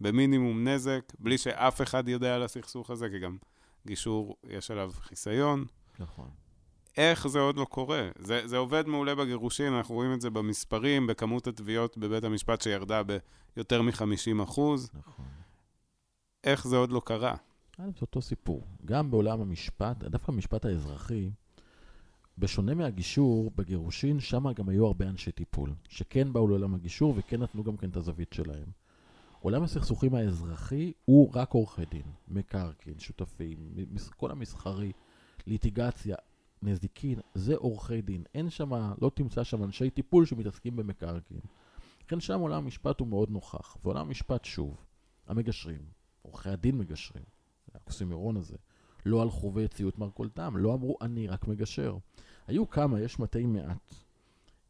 במינימום 0.00 0.68
נזק, 0.68 1.12
בלי 1.18 1.38
שאף 1.38 1.82
אחד 1.82 2.08
יודע 2.08 2.34
על 2.34 2.42
הסכסוך 2.42 2.90
הזה, 2.90 3.08
כי 3.08 3.18
גם 3.18 3.36
גישור, 3.86 4.36
יש 4.44 4.70
עליו 4.70 4.92
חיסיון. 5.00 5.64
נכון. 5.98 6.28
איך 6.98 7.28
זה 7.28 7.38
עוד 7.38 7.56
לא 7.56 7.64
קורה? 7.64 8.08
זה, 8.18 8.48
זה 8.48 8.56
עובד 8.56 8.86
מעולה 8.86 9.14
בגירושין, 9.14 9.72
אנחנו 9.72 9.94
רואים 9.94 10.12
את 10.12 10.20
זה 10.20 10.30
במספרים, 10.30 11.06
בכמות 11.06 11.46
התביעות 11.46 11.98
בבית 11.98 12.24
המשפט 12.24 12.60
שירדה 12.60 13.02
ביותר 13.56 13.82
מ-50 13.82 14.42
אחוז. 14.42 14.90
נכון. 14.94 15.24
איך 16.44 16.68
זה 16.68 16.76
עוד 16.76 16.92
לא 16.92 17.02
קרה? 17.04 17.34
א', 17.78 17.82
זה 17.82 18.00
אותו 18.00 18.22
סיפור. 18.22 18.62
גם 18.84 19.10
בעולם 19.10 19.40
המשפט, 19.40 19.96
דווקא 19.96 20.32
המשפט 20.32 20.64
האזרחי, 20.64 21.30
בשונה 22.38 22.74
מהגישור, 22.74 23.52
בגירושין, 23.56 24.20
שם 24.20 24.52
גם 24.52 24.68
היו 24.68 24.86
הרבה 24.86 25.08
אנשי 25.08 25.32
טיפול, 25.32 25.70
שכן 25.88 26.32
באו 26.32 26.48
לעולם 26.48 26.74
הגישור 26.74 27.14
וכן 27.16 27.42
נתנו 27.42 27.64
גם 27.64 27.76
כן 27.76 27.88
את 27.88 27.96
הזווית 27.96 28.32
שלהם. 28.32 28.66
עולם 29.40 29.62
הסכסוכים 29.62 30.14
האזרחי 30.14 30.92
הוא 31.04 31.30
רק 31.34 31.50
עורכי 31.50 31.84
דין, 31.84 32.02
מקרקעין, 32.28 32.98
שותפים, 32.98 33.58
כל 34.16 34.30
המסחרי, 34.30 34.92
ליטיגציה, 35.46 36.16
נזיקין, 36.62 37.18
זה 37.34 37.56
עורכי 37.56 38.02
דין. 38.02 38.22
אין 38.34 38.50
שם, 38.50 38.72
לא 39.02 39.10
תמצא 39.14 39.44
שם 39.44 39.64
אנשי 39.64 39.90
טיפול 39.90 40.26
שמתעסקים 40.26 40.76
במקרקעין. 40.76 41.40
לכן 42.06 42.20
שם 42.20 42.40
עולם 42.40 42.64
המשפט 42.64 43.00
הוא 43.00 43.08
מאוד 43.08 43.30
נוכח. 43.30 43.76
ועולם 43.84 44.06
המשפט, 44.06 44.44
שוב, 44.44 44.76
המגשרים, 45.26 45.80
עורכי 46.22 46.50
הדין 46.50 46.78
מגשרים, 46.78 47.24
האוקסימירון 47.74 48.36
הזה, 48.36 48.56
לא 49.06 49.22
הלכו 49.22 49.54
והציעו 49.54 49.88
את 49.88 49.98
מרכולתם, 49.98 50.56
לא 50.56 50.74
אמרו 50.74 50.96
אני 51.00 51.26
רק 51.26 51.48
מגשר. 51.48 51.96
היו 52.46 52.68
כמה, 52.68 53.00
יש 53.00 53.18
מתי 53.18 53.46
מעט. 53.46 53.94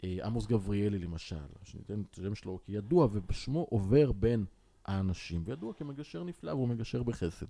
אה, 0.05 0.18
עמוס 0.24 0.46
גבריאלי 0.46 0.98
למשל, 0.98 1.46
שניתן 1.62 2.01
את 2.01 2.18
השם 2.18 2.35
שלו 2.35 2.59
כידוע, 2.64 3.09
ובשמו 3.12 3.66
עובר 3.70 4.12
בין 4.12 4.44
האנשים, 4.85 5.42
וידוע 5.44 5.72
כמגשר 5.74 6.24
נפלא 6.24 6.51
והוא 6.51 6.68
מגשר 6.68 7.03
בחסד. 7.03 7.46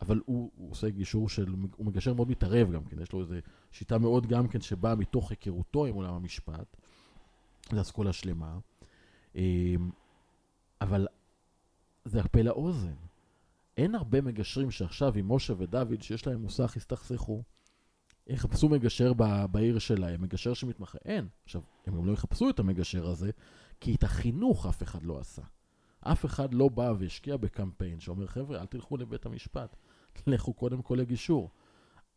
אבל 0.00 0.20
הוא, 0.26 0.50
הוא 0.56 0.70
עושה 0.70 0.90
גישור 0.90 1.28
של, 1.28 1.46
הוא 1.76 1.86
מגשר 1.86 2.14
מאוד 2.14 2.30
מתערב 2.30 2.72
גם 2.72 2.84
כן, 2.84 3.02
יש 3.02 3.12
לו 3.12 3.20
איזו 3.20 3.34
שיטה 3.70 3.98
מאוד 3.98 4.26
גם 4.26 4.48
כן 4.48 4.60
שבאה 4.60 4.94
מתוך 4.94 5.30
היכרותו 5.30 5.86
עם 5.86 5.94
עולם 5.94 6.14
המשפט, 6.14 6.76
זו 7.72 7.80
אסכולה 7.80 8.12
שלמה. 8.12 8.58
אה, 9.36 9.74
אבל 10.80 11.06
זה 12.04 12.20
הפה 12.20 12.42
לאוזן. 12.42 12.94
אין 13.76 13.94
הרבה 13.94 14.20
מגשרים 14.20 14.70
שעכשיו 14.70 15.12
עם 15.16 15.32
משה 15.32 15.54
ודוד, 15.58 16.02
שיש 16.02 16.26
להם 16.26 16.42
מוסך, 16.42 16.76
הסתכסכו. 16.76 17.42
יחפשו 18.26 18.68
מגשר 18.68 19.12
בעיר 19.50 19.78
שלהם, 19.78 20.22
מגשר 20.22 20.54
שמתמחה. 20.54 20.98
אין. 21.04 21.28
עכשיו, 21.44 21.62
הם 21.86 21.96
גם 21.96 22.06
לא 22.06 22.12
יחפשו 22.12 22.50
את 22.50 22.58
המגשר 22.58 23.06
הזה, 23.06 23.30
כי 23.80 23.94
את 23.94 24.04
החינוך 24.04 24.66
אף 24.66 24.82
אחד 24.82 25.02
לא 25.02 25.18
עשה. 25.18 25.42
אף 26.00 26.24
אחד 26.24 26.54
לא 26.54 26.68
בא 26.68 26.92
והשקיע 26.98 27.36
בקמפיין 27.36 28.00
שאומר, 28.00 28.26
חבר'ה, 28.26 28.60
אל 28.60 28.66
תלכו 28.66 28.96
לבית 28.96 29.26
המשפט, 29.26 29.76
לכו 30.26 30.52
קודם 30.54 30.82
כל 30.82 30.94
לגישור. 31.00 31.50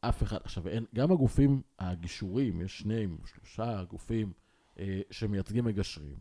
אף 0.01 0.23
אחד, 0.23 0.37
עכשיו, 0.43 0.67
אין, 0.67 0.85
גם 0.95 1.11
הגופים 1.11 1.61
הגישורים, 1.79 2.61
יש 2.61 2.79
שניים, 2.79 3.17
שלושה 3.25 3.83
גופים 3.83 4.33
אה, 4.79 5.01
שמייצגים 5.11 5.65
מגשרים. 5.65 6.15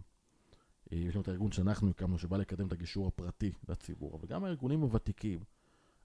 אה, 0.93 0.99
יש 0.99 1.15
לנו 1.15 1.23
את 1.23 1.29
הארגון 1.29 1.53
שאנחנו 1.53 1.91
הקמנו, 1.91 2.19
שבא 2.19 2.37
לקדם 2.37 2.67
את 2.67 2.73
הגישור 2.73 3.07
הפרטי 3.07 3.53
לציבור, 3.69 4.17
אבל 4.17 4.29
גם 4.29 4.45
הארגונים 4.45 4.81
הוותיקים, 4.81 5.41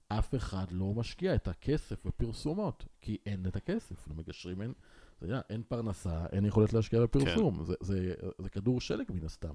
אף 0.08 0.34
אחד 0.34 0.66
לא 0.70 0.94
משקיע 0.94 1.34
את 1.34 1.48
הכסף 1.48 2.06
בפרסומות, 2.06 2.86
כי 3.00 3.18
אין 3.26 3.46
את 3.46 3.56
הכסף, 3.56 4.08
למגשרים 4.08 4.62
אין, 4.62 4.72
אתה 5.16 5.24
יודע, 5.24 5.40
אין 5.50 5.62
פרנסה, 5.68 6.26
אין 6.26 6.44
יכולת 6.44 6.72
להשקיע 6.72 7.02
בפרסום, 7.02 7.58
כן. 7.58 7.64
זה, 7.64 7.74
זה, 7.80 8.14
זה 8.38 8.48
כדור 8.48 8.80
שלג 8.80 9.06
מן 9.10 9.24
הסתם. 9.24 9.54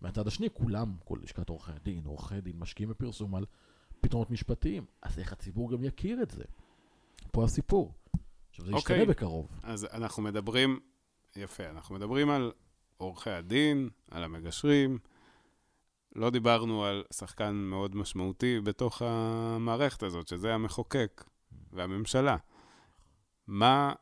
מהצד 0.00 0.26
השני, 0.26 0.48
כולם, 0.52 0.96
כל 1.04 1.18
לשכת 1.22 1.48
עורכי 1.48 1.72
הדין, 1.72 2.04
עורכי 2.04 2.40
דין, 2.40 2.56
משקיעים 2.58 2.90
בפרסום 2.90 3.34
על 3.34 3.44
פתרונות 4.04 4.30
משפטיים, 4.30 4.84
אז 5.02 5.18
איך 5.18 5.32
הציבור 5.32 5.72
גם 5.72 5.84
יכיר 5.84 6.22
את 6.22 6.30
זה? 6.30 6.44
פה 7.32 7.44
הסיפור. 7.44 7.94
עכשיו, 8.50 8.64
זה 8.64 8.72
אוקיי. 8.72 8.96
ישתנה 8.96 9.10
בקרוב. 9.10 9.48
אז 9.62 9.88
אנחנו 9.92 10.22
מדברים, 10.22 10.80
יפה, 11.36 11.70
אנחנו 11.70 11.94
מדברים 11.94 12.30
על 12.30 12.52
עורכי 12.96 13.30
הדין, 13.30 13.88
על 14.10 14.24
המגשרים. 14.24 14.98
לא 16.16 16.30
דיברנו 16.30 16.84
על 16.84 17.04
שחקן 17.12 17.54
מאוד 17.54 17.96
משמעותי 17.96 18.60
בתוך 18.60 19.02
המערכת 19.02 20.02
הזאת, 20.02 20.28
שזה 20.28 20.54
המחוקק 20.54 21.24
והממשלה. 21.72 22.36
מה, 23.46 23.92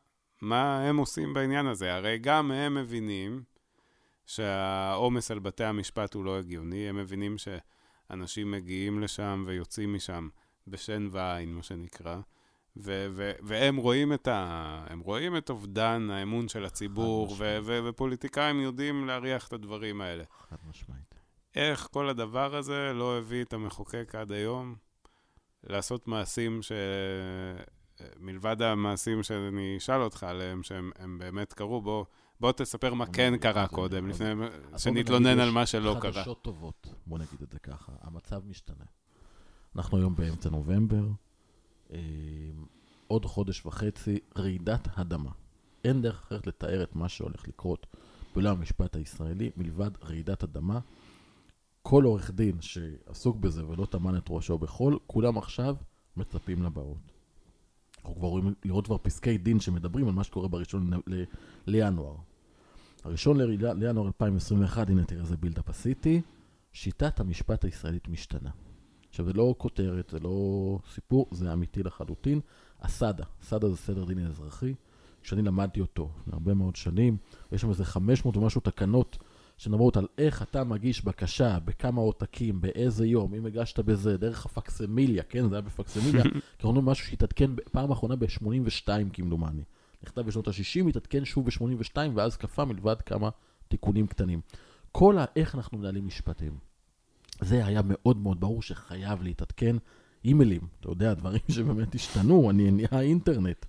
מה 0.41 0.81
הם 0.81 0.97
עושים 0.97 1.33
בעניין 1.33 1.67
הזה? 1.67 1.95
הרי 1.95 2.17
גם 2.17 2.51
הם 2.51 2.75
מבינים 2.75 3.43
שהעומס 4.25 5.31
על 5.31 5.39
בתי 5.39 5.63
המשפט 5.63 6.13
הוא 6.13 6.25
לא 6.25 6.37
הגיוני, 6.37 6.89
הם 6.89 6.97
מבינים 6.97 7.37
שאנשים 8.07 8.51
מגיעים 8.51 8.99
לשם 8.99 9.43
ויוצאים 9.47 9.93
משם 9.93 10.29
בשן 10.67 11.07
ועין, 11.11 11.53
מה 11.53 11.63
שנקרא. 11.63 12.19
ו- 12.77 13.07
ו- 13.11 13.31
והם 13.41 13.75
רואים 13.75 14.13
את, 14.13 14.27
ה- 14.27 14.85
הם 14.89 14.99
רואים 14.99 15.37
את 15.37 15.49
אובדן 15.49 16.09
האמון 16.11 16.47
של 16.47 16.65
הציבור, 16.65 17.35
ו- 17.37 17.57
ו- 17.63 17.79
ופוליטיקאים 17.85 18.59
יודעים 18.59 19.07
להריח 19.07 19.47
את 19.47 19.53
הדברים 19.53 20.01
האלה. 20.01 20.23
חד 20.49 20.55
משמעית. 20.69 21.15
איך 21.55 21.87
כל 21.91 22.09
הדבר 22.09 22.55
הזה 22.55 22.91
לא 22.93 23.17
הביא 23.17 23.43
את 23.43 23.53
המחוקק 23.53 24.15
עד 24.15 24.31
היום 24.31 24.75
לעשות 25.63 26.07
מעשים 26.07 26.61
ש... 26.61 26.71
מלבד 28.19 28.61
המעשים 28.61 29.23
שאני 29.23 29.77
אשאל 29.77 30.01
אותך 30.01 30.23
עליהם, 30.23 30.63
שהם 30.63 31.17
באמת 31.17 31.53
קרו, 31.53 31.81
בוא, 31.81 32.05
בוא 32.43 32.51
תספר 32.51 32.93
מה 32.93 33.05
כן 33.05 33.37
קרה 33.37 33.67
קודם, 33.67 34.07
לפני 34.07 34.25
שנתלונן 34.77 35.39
על 35.39 35.51
מה 35.51 35.65
שלא 35.65 35.95
קרה. 36.01 36.11
חדשות 36.11 36.41
טובות, 36.41 36.87
בוא 37.07 37.17
נגיד 37.19 37.41
את 37.43 37.51
זה 37.51 37.59
ככה, 37.59 37.91
המצב 38.01 38.41
משתנה. 38.45 38.83
אנחנו 39.75 39.97
היום 39.97 40.15
באמצע 40.15 40.49
נובמבר, 40.49 41.03
אה, 41.93 41.99
עוד 43.07 43.25
חודש 43.25 43.65
וחצי, 43.65 44.19
רעידת 44.37 44.87
אדמה. 44.99 45.29
אין 45.83 46.01
דרך 46.01 46.23
אחרת 46.25 46.47
לתאר 46.47 46.83
את 46.83 46.95
מה 46.95 47.09
שהולך 47.09 47.47
לקרות 47.47 47.87
בעולם 48.33 48.57
המשפט 48.57 48.95
הישראלי, 48.95 49.51
מלבד 49.57 49.91
רעידת 50.03 50.43
אדמה. 50.43 50.79
כל 51.81 52.03
עורך 52.03 52.31
דין 52.31 52.61
שעסוק 52.61 53.37
בזה 53.37 53.67
ולא 53.67 53.85
טמן 53.85 54.17
את 54.17 54.25
ראשו 54.29 54.57
בחול, 54.57 54.99
כולם 55.07 55.37
עכשיו 55.37 55.75
מצפים 56.17 56.63
לבאות. 56.63 57.13
אנחנו 57.97 58.15
כבר 58.15 58.27
רואים 58.27 58.53
לראות 58.65 58.85
כבר 58.85 58.97
פסקי 58.97 59.37
דין 59.37 59.59
שמדברים 59.59 60.07
על 60.07 60.13
מה 60.13 60.23
שקורה 60.23 60.47
בראשון 60.47 60.91
לינואר. 61.67 62.15
הראשון 63.03 63.37
לינואר 63.59 64.07
2021, 64.07 64.89
הנה 64.89 65.03
תראה 65.03 65.21
איזה 65.21 65.37
בילדאפ 65.37 65.69
עשיתי, 65.69 66.21
שיטת 66.73 67.19
המשפט 67.19 67.65
הישראלית 67.65 68.07
משתנה. 68.07 68.49
עכשיו 69.09 69.25
זה 69.25 69.33
לא 69.33 69.55
כותרת, 69.57 70.09
זה 70.09 70.19
לא 70.19 70.77
סיפור, 70.93 71.27
זה 71.31 71.53
אמיתי 71.53 71.83
לחלוטין. 71.83 72.39
הסאדה, 72.81 73.23
סאדה 73.41 73.69
זה 73.69 73.77
סדר 73.77 74.05
דין 74.05 74.27
אזרחי, 74.27 74.73
כשאני 75.21 75.41
למדתי 75.41 75.81
אותו 75.81 76.09
הרבה 76.31 76.53
מאוד 76.53 76.75
שנים, 76.75 77.17
יש 77.51 77.61
שם 77.61 77.69
איזה 77.69 77.85
500 77.85 78.37
ומשהו 78.37 78.61
תקנות 78.61 79.17
שמדברות 79.57 79.97
על 79.97 80.07
איך 80.17 80.41
אתה 80.41 80.63
מגיש 80.63 81.05
בקשה, 81.05 81.59
בכמה 81.65 82.01
עותקים, 82.01 82.61
באיזה 82.61 83.05
יום, 83.05 83.33
אם 83.33 83.45
הגשת 83.45 83.79
בזה, 83.79 84.17
דרך 84.17 84.45
הפקסמיליה, 84.45 85.23
כן, 85.23 85.49
זה 85.49 85.55
היה 85.55 85.61
בפקסמיליה, 85.61 86.23
כי 86.59 86.67
אומרים 86.67 86.85
משהו 86.85 87.07
שהתעדכן 87.07 87.51
פעם 87.71 87.91
אחרונה 87.91 88.15
ב-82 88.15 88.87
כמדומני. 89.13 89.63
נכתב 90.03 90.21
בשנות 90.21 90.47
ה-60, 90.47 90.89
התעדכן 90.89 91.25
שוב 91.25 91.45
ב-82, 91.45 91.97
ואז 92.15 92.37
קפא 92.37 92.61
מלבד 92.61 93.01
כמה 93.01 93.29
תיקונים 93.67 94.07
קטנים. 94.07 94.41
כל 94.91 95.15
האיך 95.17 95.55
אנחנו 95.55 95.77
מנהלים 95.77 96.07
משפטים. 96.07 96.57
זה 97.41 97.65
היה 97.65 97.81
מאוד 97.85 98.17
מאוד 98.17 98.39
ברור 98.39 98.61
שחייב 98.61 99.23
להתעדכן 99.23 99.75
אימיילים, 100.25 100.61
אתה 100.79 100.89
יודע, 100.89 101.13
דברים 101.13 101.41
שבאמת 101.55 101.95
השתנו, 101.95 102.49
אני 102.49 102.71
נהיה 102.71 103.01
אינטרנט. 103.01 103.65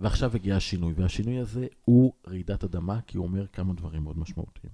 ועכשיו 0.00 0.34
הגיע 0.34 0.56
השינוי, 0.56 0.92
והשינוי 0.96 1.38
הזה 1.38 1.66
הוא 1.84 2.12
רעידת 2.28 2.64
אדמה, 2.64 3.00
כי 3.06 3.18
הוא 3.18 3.26
אומר 3.26 3.46
כמה 3.46 3.74
דברים 3.74 4.04
מאוד 4.04 4.18
משמעותיים. 4.18 4.72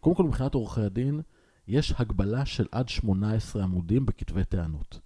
קודם 0.00 0.16
כל, 0.16 0.22
מבחינת 0.22 0.54
עורכי 0.54 0.80
הדין, 0.80 1.20
יש 1.68 1.94
הגבלה 1.98 2.46
של 2.46 2.66
עד 2.72 2.88
18 2.88 3.62
עמודים 3.62 4.06
בכתבי 4.06 4.44
טענות. 4.44 5.00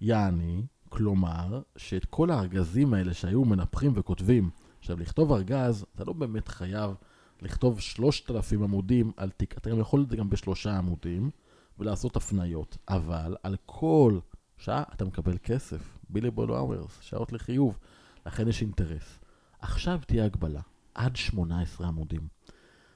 יעני, 0.00 0.66
כלומר, 0.96 1.60
שאת 1.76 2.04
כל 2.04 2.30
הארגזים 2.30 2.94
האלה 2.94 3.14
שהיו 3.14 3.44
מנפחים 3.44 3.92
וכותבים, 3.94 4.50
עכשיו, 4.78 5.00
לכתוב 5.00 5.32
ארגז, 5.32 5.86
אתה 5.94 6.04
לא 6.04 6.12
באמת 6.12 6.48
חייב 6.48 6.94
לכתוב 7.42 7.80
3,000 7.80 8.62
עמודים 8.62 9.12
על 9.16 9.30
תיק, 9.30 9.58
אתה 9.58 9.70
גם 9.70 9.78
יכול 9.78 10.02
את 10.02 10.10
זה 10.10 10.16
גם 10.16 10.30
בשלושה 10.30 10.78
עמודים, 10.78 11.30
ולעשות 11.78 12.16
הפניות, 12.16 12.76
אבל 12.88 13.36
על 13.42 13.56
כל 13.66 14.18
שעה 14.56 14.82
אתה 14.94 15.04
מקבל 15.04 15.38
כסף, 15.42 15.98
בילבול 16.08 16.52
אאוורס, 16.52 16.98
שעות 17.00 17.32
לחיוב, 17.32 17.78
לכן 18.26 18.48
יש 18.48 18.62
אינטרס. 18.62 19.18
עכשיו 19.60 20.00
תהיה 20.06 20.24
הגבלה, 20.24 20.60
עד 20.94 21.16
18 21.16 21.86
עמודים. 21.88 22.28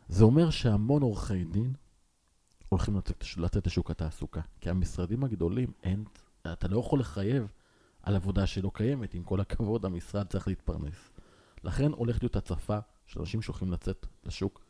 זה 0.09 0.25
אומר 0.25 0.51
שהמון 0.51 1.03
עורכי 1.03 1.45
דין 1.45 1.73
הולכים 2.69 3.01
לצאת, 3.37 3.67
לשוק 3.67 3.91
התעסוקה, 3.91 4.41
כי 4.61 4.71
המשרדים 4.71 5.25
הגדולים, 5.25 5.73
אין, 5.83 6.05
אתה 6.53 6.69
לא 6.69 6.79
יכול 6.81 7.01
לחייב 7.01 7.47
על 8.03 8.17
עבודה 8.17 8.47
שלא 8.47 8.71
קיימת, 8.75 9.15
עם 9.15 9.23
כל 9.23 9.41
הכבוד, 9.41 9.85
המשרד 9.85 10.27
צריך 10.27 10.49
להתפרנס. 10.49 11.11
לכן 11.65 11.93
הולכת 11.93 12.23
להיות 12.23 12.37
הצפה 12.37 12.79
של 13.07 13.21
אנשים 13.21 13.43
שהולכים 13.43 13.73
לצאת 13.73 14.07
לשוק 14.25 14.61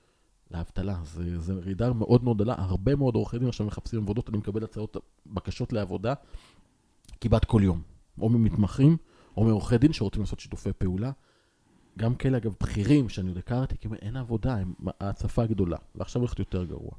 לאבטלה. 0.50 1.00
זה, 1.04 1.40
זה 1.40 1.54
רעידה 1.54 1.92
מאוד 1.92 2.24
מאוד 2.24 2.38
דלה, 2.38 2.54
הרבה 2.58 2.96
מאוד 2.96 3.14
עורכי 3.14 3.38
דין 3.38 3.48
עכשיו 3.48 3.66
מחפשים 3.66 4.02
עבודות, 4.02 4.28
אני 4.28 4.38
מקבל 4.38 4.64
הצעות, 4.64 4.96
בקשות 5.26 5.72
לעבודה 5.72 6.14
כמעט 7.20 7.44
כל 7.44 7.60
יום, 7.64 7.82
או 8.20 8.28
ממתמחים, 8.28 8.96
או 9.36 9.44
מעורכי 9.44 9.78
דין 9.78 9.92
שרוצים 9.92 10.22
לעשות 10.22 10.40
שיתופי 10.40 10.72
פעולה. 10.72 11.10
גם 11.98 12.14
כאלה, 12.14 12.36
אגב, 12.36 12.54
בכירים 12.60 13.08
שאני 13.08 13.28
עוד 13.28 13.38
הכרתי, 13.38 13.76
כי 13.78 13.88
אין 14.02 14.16
עבודה, 14.16 14.56
הם 14.56 14.74
ההצפה 15.00 15.46
גדולה, 15.46 15.76
ועכשיו 15.94 16.22
הולכת 16.22 16.38
יותר 16.38 16.64
גרוע. 16.64 16.90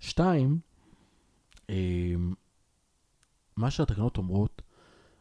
שתיים, 0.00 0.58
אמ, 1.68 2.34
מה 3.56 3.70
שהתקנות 3.70 4.16
אומרות, 4.16 4.62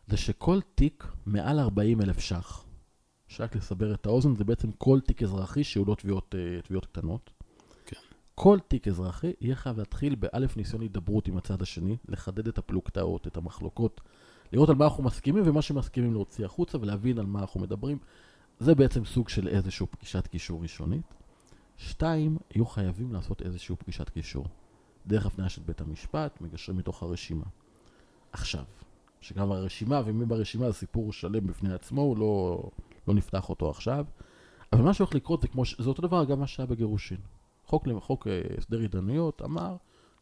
זה 0.08 0.18
שכל 0.18 0.60
תיק 0.76 1.08
מעל 1.26 1.60
40 1.60 2.02
אלף 2.02 2.20
ש"ח, 2.20 2.66
שרק 3.28 3.56
לסבר 3.56 3.94
את 3.94 4.06
האוזן, 4.06 4.36
זה 4.36 4.44
בעצם 4.44 4.72
כל 4.72 5.00
תיק 5.00 5.24
אזרחי 5.24 5.64
שהוא 5.64 5.88
לא 5.88 5.96
תביעות, 5.96 6.36
אה, 6.38 6.62
תביעות 6.62 6.86
קטנות. 6.86 7.32
כן. 7.86 8.00
כל 8.36 8.60
תיק 8.68 8.88
אזרחי 8.88 9.34
יהיה 9.42 9.56
חייב 9.56 9.78
להתחיל 9.78 10.16
באלף 10.16 10.58
ניסיון 10.58 10.82
הידברות 10.82 11.28
עם 11.28 11.38
הצד 11.38 11.62
השני, 11.62 11.98
לחדד 12.08 12.48
את 12.48 12.58
הפלוגתאות, 12.58 13.28
את 13.28 13.38
המחלוקות, 13.38 14.02
לראות 14.54 14.70
על 14.70 14.76
מה 14.76 14.86
אנחנו 14.86 15.04
מסכימים 15.04 15.44
ומה 15.46 15.62
שמסכימים 15.62 16.14
להוציא 16.14 16.46
החוצה 16.46 16.78
ולהבין 16.82 17.20
על 17.20 17.26
מה 17.26 17.40
אנחנו 17.40 17.60
מדברים. 17.60 17.98
זה 18.60 18.76
בעצם 18.76 19.06
סוג 19.06 19.30
של 19.30 19.48
איזושהי 19.48 19.86
פגישת 19.88 20.28
קישור 20.28 20.62
ראשונית. 20.62 21.14
שתיים, 21.78 22.38
יהיו 22.56 22.66
חייבים 22.66 23.14
לעשות 23.14 23.42
איזושהי 23.42 23.76
פגישת 23.76 24.10
קישור. 24.10 24.46
דרך 25.08 25.26
הפניה 25.26 25.50
של 25.50 25.62
בית 25.66 25.82
המשפט, 25.82 26.42
מגשרים 26.42 26.78
מתוך 26.78 27.04
הרשימה. 27.04 27.46
עכשיו, 28.32 28.64
שגם 29.24 29.52
הרשימה 29.52 30.02
ומי 30.06 30.26
ברשימה 30.26 30.72
זה 30.72 30.78
סיפור 30.78 31.14
שלם 31.14 31.48
בפני 31.48 31.74
עצמו, 31.74 32.02
הוא 32.02 32.18
לא, 32.18 32.64
לא 33.08 33.14
נפתח 33.14 33.50
אותו 33.50 33.70
עכשיו. 33.70 34.06
אבל 34.74 34.82
מה 34.82 34.94
שהולך 34.94 35.16
לקרות 35.16 35.42
זה 35.42 35.48
כמו. 35.48 35.64
זה 35.80 35.90
אותו 35.90 36.02
דבר 36.02 36.26
גם 36.26 36.40
מה 36.40 36.48
שהיה 36.48 36.68
בגירושין. 36.68 37.18
חוק, 37.66 37.88
חוק 38.00 38.28
אה, 38.28 38.42
הסדר 38.58 38.80
התדיינויות 38.80 39.42
אמר, 39.42 39.76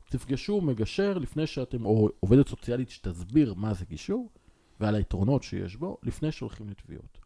תפגשו 0.09 0.61
מגשר 0.61 1.17
לפני 1.17 1.47
שאתם, 1.47 1.85
או 1.85 2.09
עובדת 2.19 2.47
סוציאלית 2.47 2.89
שתסביר 2.89 3.53
מה 3.53 3.73
זה 3.73 3.85
גישור, 3.85 4.29
ועל 4.79 4.95
היתרונות 4.95 5.43
שיש 5.43 5.75
בו, 5.75 5.97
לפני 6.03 6.31
שהולכים 6.31 6.69
לתביעות. 6.69 7.17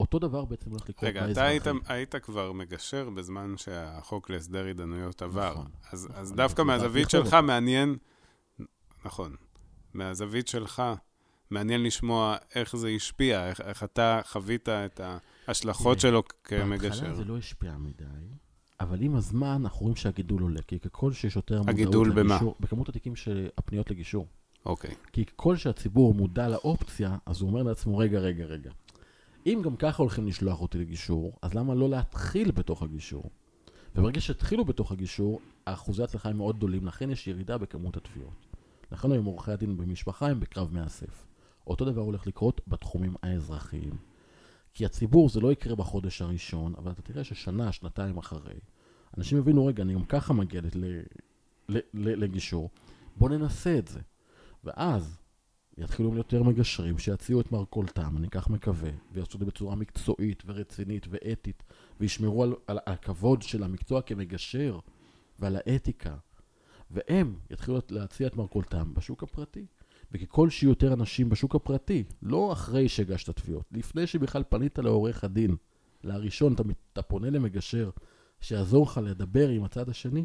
אותו 0.00 0.18
דבר 0.18 0.44
בעצם 0.44 0.70
הולך 0.70 0.88
לקרות 0.88 1.04
רגע, 1.04 1.30
אתה 1.30 1.44
היית, 1.44 1.62
היית 1.86 2.14
כבר 2.14 2.52
מגשר 2.52 3.10
בזמן 3.10 3.54
שהחוק 3.56 4.30
להסדר 4.30 4.66
התדיינויות 4.66 5.22
עבר. 5.22 5.50
נכון. 5.50 5.66
אז, 5.92 6.06
נכון, 6.06 6.20
אז 6.20 6.32
דווקא 6.32 6.62
מהזווית 6.62 7.10
שלך. 7.10 7.34
מעניין, 7.34 7.96
נכון, 9.04 9.36
מהזווית 9.96 10.48
שלך 10.48 10.82
מעניין 11.50 11.82
לשמוע 11.82 12.36
איך 12.54 12.76
זה 12.76 12.88
השפיע, 12.88 13.48
איך, 13.48 13.60
איך 13.60 13.84
אתה 13.84 14.20
חווית 14.26 14.68
את 14.68 15.00
ההשלכות 15.48 16.00
שלו 16.00 16.22
כמגשר. 16.44 16.88
בהתחלה 16.88 17.14
זה 17.14 17.24
לא 17.24 17.36
השפיע 17.38 17.76
מדי, 17.76 18.04
אבל 18.80 19.02
עם 19.02 19.16
הזמן 19.16 19.60
אנחנו 19.62 19.80
רואים 19.80 19.96
שהגידול 19.96 20.42
עולה, 20.42 20.62
כי 20.62 20.78
ככל 20.78 21.12
שיש 21.12 21.36
יותר 21.36 21.58
מודעות 21.58 21.74
לגישור... 21.74 22.04
הגידול 22.04 22.22
במה? 22.24 22.38
בכמות 22.60 22.88
התיקים 22.88 23.16
של 23.16 23.48
הפניות 23.58 23.90
לגישור. 23.90 24.26
אוקיי. 24.66 24.94
כי 25.12 25.24
ככל 25.24 25.56
שהציבור 25.56 26.14
מודע 26.14 26.48
לאופציה, 26.48 27.16
אז 27.26 27.40
הוא 27.40 27.48
אומר 27.50 27.62
לעצמו, 27.62 27.98
רגע, 27.98 28.18
רגע, 28.18 28.44
רגע. 28.44 28.70
אם 29.46 29.60
גם 29.64 29.76
ככה 29.76 30.02
הולכים 30.02 30.26
לשלוח 30.26 30.60
אותי 30.60 30.78
לגישור, 30.78 31.38
אז 31.42 31.54
למה 31.54 31.74
לא 31.74 31.88
להתחיל 31.88 32.50
בתוך 32.50 32.82
הגישור? 32.82 33.30
וברגע 33.94 34.20
שהתחילו 34.20 34.64
בתוך 34.64 34.92
הגישור, 34.92 35.40
האחוזי 35.66 36.02
ההצלחה 36.02 36.28
הם 36.28 36.36
מאוד 36.36 36.56
גדולים, 36.56 36.86
לכן 36.86 37.10
יש 37.10 37.26
ירידה 37.26 37.58
בכמות 37.58 37.96
התביעות. 37.96 38.46
לכן 38.92 39.12
היום 39.12 39.24
עורכי 39.24 39.52
הדין 39.52 39.76
במשפחה 39.76 40.28
הם 40.28 40.40
בקרב 40.40 40.74
מאסף. 40.74 41.26
אותו 41.66 41.84
דבר 41.84 42.00
הולך 42.00 42.26
לקרות 42.26 42.60
בתחומים 42.66 43.14
האזרחיים. 43.22 43.96
כי 44.74 44.84
הציבור 44.84 45.28
זה 45.28 45.40
לא 45.40 45.52
יקרה 45.52 45.74
בחודש 45.74 46.22
הראשון, 46.22 46.74
אבל 46.78 46.92
אתה 46.92 47.02
תראה 47.02 47.24
ששנה, 47.24 47.72
שנתיים 47.72 48.18
אחרי, 48.18 48.54
אנשים 49.18 49.38
יבינו, 49.38 49.66
רגע, 49.66 49.82
אני 49.82 49.94
גם 49.94 50.04
ככה 50.04 50.32
מגיע 50.32 50.60
לגישור, 51.94 52.70
בוא 53.16 53.28
ננסה 53.28 53.78
את 53.78 53.88
זה. 53.88 54.00
ואז 54.64 55.18
יתחילו 55.78 56.16
יותר 56.16 56.42
מגשרים 56.42 56.98
שיציעו 56.98 57.40
את 57.40 57.52
מרכולתם, 57.52 58.16
אני 58.16 58.28
כך 58.28 58.48
מקווה, 58.50 58.90
ויעשו 59.12 59.34
את 59.34 59.40
זה 59.40 59.46
בצורה 59.46 59.76
מקצועית 59.76 60.42
ורצינית 60.46 61.06
ואתית, 61.10 61.62
וישמרו 62.00 62.42
על, 62.42 62.54
על 62.66 62.78
הכבוד 62.86 63.42
של 63.42 63.62
המקצוע 63.62 64.02
כמגשר 64.02 64.78
ועל 65.38 65.56
האתיקה. 65.56 66.16
והם 66.90 67.36
יתחילו 67.50 67.78
להציע 67.90 68.26
את 68.26 68.36
מרכולתם 68.36 68.94
בשוק 68.94 69.22
הפרטי. 69.22 69.66
וככל 70.12 70.50
שיהיו 70.50 70.70
יותר 70.70 70.92
אנשים 70.92 71.28
בשוק 71.28 71.54
הפרטי, 71.54 72.04
לא 72.22 72.52
אחרי 72.52 72.88
שהגשת 72.88 73.40
תביעות, 73.40 73.64
לפני 73.72 74.06
שבכלל 74.06 74.42
פנית 74.48 74.78
לעורך 74.78 75.24
הדין, 75.24 75.56
לראשון, 76.04 76.54
אתה, 76.54 76.62
אתה 76.92 77.02
פונה 77.02 77.30
למגשר 77.30 77.90
שיעזור 78.40 78.86
לך 78.86 79.00
לדבר 79.04 79.48
עם 79.48 79.64
הצד 79.64 79.88
השני, 79.88 80.24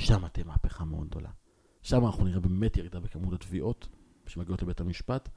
שם 0.00 0.28
תהיה 0.28 0.46
מהפכה 0.46 0.84
מאוד 0.84 1.06
גדולה. 1.06 1.30
שם 1.82 2.06
אנחנו 2.06 2.24
נראה 2.24 2.40
באמת 2.40 2.76
ירידה 2.76 3.00
בכמות 3.00 3.32
התביעות 3.32 3.88
שמגיעות 4.26 4.62
לבית 4.62 4.80
המשפט, 4.80 5.28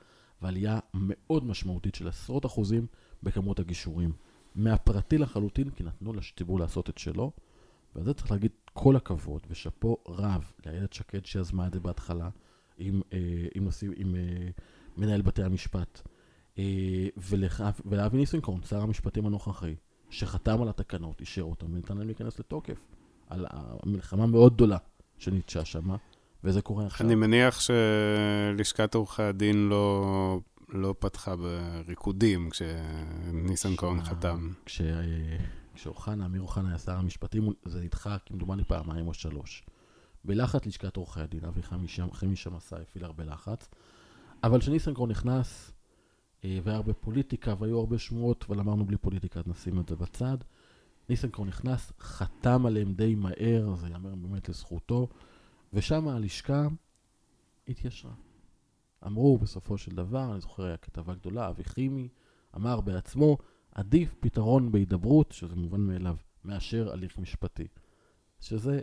ועלייה 0.42 0.80
מאוד 0.94 1.44
משמעותית 1.44 1.96
של 1.96 2.08
עשרות 2.08 2.46
אחוזים 2.46 2.88
בכמות 3.24 3.60
הגישורים. 3.60 4.12
מהפרטי 4.56 5.18
לחלוטין, 5.18 5.70
כי 5.70 5.84
נתנו 5.84 6.14
לציבור 6.14 6.60
לעשות 6.60 6.90
את 6.90 6.98
שלו, 6.98 7.32
ועל 7.96 8.06
זה 8.06 8.14
צריך 8.14 8.32
להגיד 8.32 8.52
כל 8.82 8.96
הכבוד, 8.96 9.42
ושאפו 9.50 9.98
רב 10.08 10.52
לאיילת 10.66 10.94
שקד 10.94 11.26
שיזמה 11.26 11.68
את 11.68 11.74
זה 11.74 11.80
בהתחלה, 11.80 12.30
עם, 12.78 13.02
אה, 13.14 13.20
עם, 13.56 13.64
נושאים, 13.64 13.94
עם 13.96 14.16
אה, 14.16 14.50
מנהל 14.98 15.22
בתי 15.22 15.44
המשפט, 15.44 16.02
אה, 16.58 17.08
ולאבי 17.86 18.18
ניסנקורן, 18.18 18.64
שר 18.64 18.82
המשפטים 18.82 19.26
הנוכחי, 19.26 19.76
שחתם 20.10 20.62
על 20.62 20.70
התקנות, 20.70 21.22
אישר 21.22 21.42
אותם, 21.42 21.74
וניתן 21.74 21.98
להם 21.98 22.08
להיכנס 22.08 22.40
לתוקף. 22.40 22.80
על 23.30 23.46
המלחמה 23.50 24.26
מאוד 24.26 24.54
גדולה 24.54 24.78
שניטשה 25.18 25.66
שמה, 25.66 25.96
וזה 26.44 26.62
קורה 26.62 26.86
עכשיו. 26.86 27.08
אני 27.08 27.16
מניח 27.16 27.60
שלשכת 27.60 28.96
עורכי 28.96 29.24
הדין 29.24 29.70
לא, 29.70 30.40
לא 30.70 30.96
פתחה 31.00 31.36
בריקודים 31.36 32.50
כשניסנקורן 32.50 34.04
חתם. 34.04 34.50
כש... 34.66 34.82
כשאוחנה, 35.80 36.26
אמיר 36.26 36.42
אוחנה 36.42 36.70
היה 36.70 36.78
שר 36.78 36.96
המשפטים, 36.96 37.54
זה 37.66 37.82
נדחה 37.82 38.18
כמדומני 38.26 38.64
פעמיים 38.64 39.08
או 39.08 39.14
שלוש. 39.14 39.64
בלחץ 40.26 40.66
לשכת 40.66 40.96
עורכי 40.96 41.22
הדין, 41.22 41.46
אבי 41.46 41.64
חמי 42.12 42.36
שם 42.36 42.56
עשה, 42.56 42.78
הפעיל 42.78 43.06
הרבה 43.06 43.24
לחץ. 43.24 43.70
אבל 44.44 44.60
כשניסנקרון 44.60 45.12
נכנס, 45.12 45.72
אה, 46.44 46.60
והיה 46.64 46.78
הרבה 46.78 46.94
פוליטיקה, 46.94 47.54
והיו 47.60 47.80
הרבה 47.80 47.98
שמועות, 47.98 48.46
אבל 48.48 48.60
אמרנו 48.60 48.86
בלי 48.86 48.98
פוליטיקה, 48.98 49.40
אז 49.40 49.48
נשים 49.48 49.80
את 49.80 49.90
זה 49.90 49.96
בצד. 49.96 50.38
ניסנקרון 51.10 51.48
נכנס, 51.48 51.92
חתם 52.00 52.66
עליהם 52.66 52.94
די 52.94 53.16
מהר, 53.16 53.76
זה 53.76 53.90
יאמר 53.90 54.16
באמת 54.16 54.50
לזכותו, 54.50 55.08
ושם 55.74 56.08
הלשכה 56.08 56.68
התיישרה. 57.68 58.14
אמרו 59.06 59.38
בסופו 59.38 59.78
של 59.78 59.96
דבר, 59.96 60.32
אני 60.32 60.42
זוכר, 60.42 60.64
היה 60.64 60.78
כתבה 60.78 61.16
גדולה, 61.16 61.50
אבי 61.50 61.64
חימי 61.64 62.10
אמר 62.56 62.82
בעצמו, 62.82 63.38
עדיף 63.80 64.16
פתרון 64.20 64.72
בהידברות, 64.72 65.32
שזה 65.32 65.56
מובן 65.56 65.82
מאליו, 65.82 66.16
מאשר 66.46 66.92
הליך 66.92 67.18
משפטי. 67.18 67.68
שזה 68.40 68.82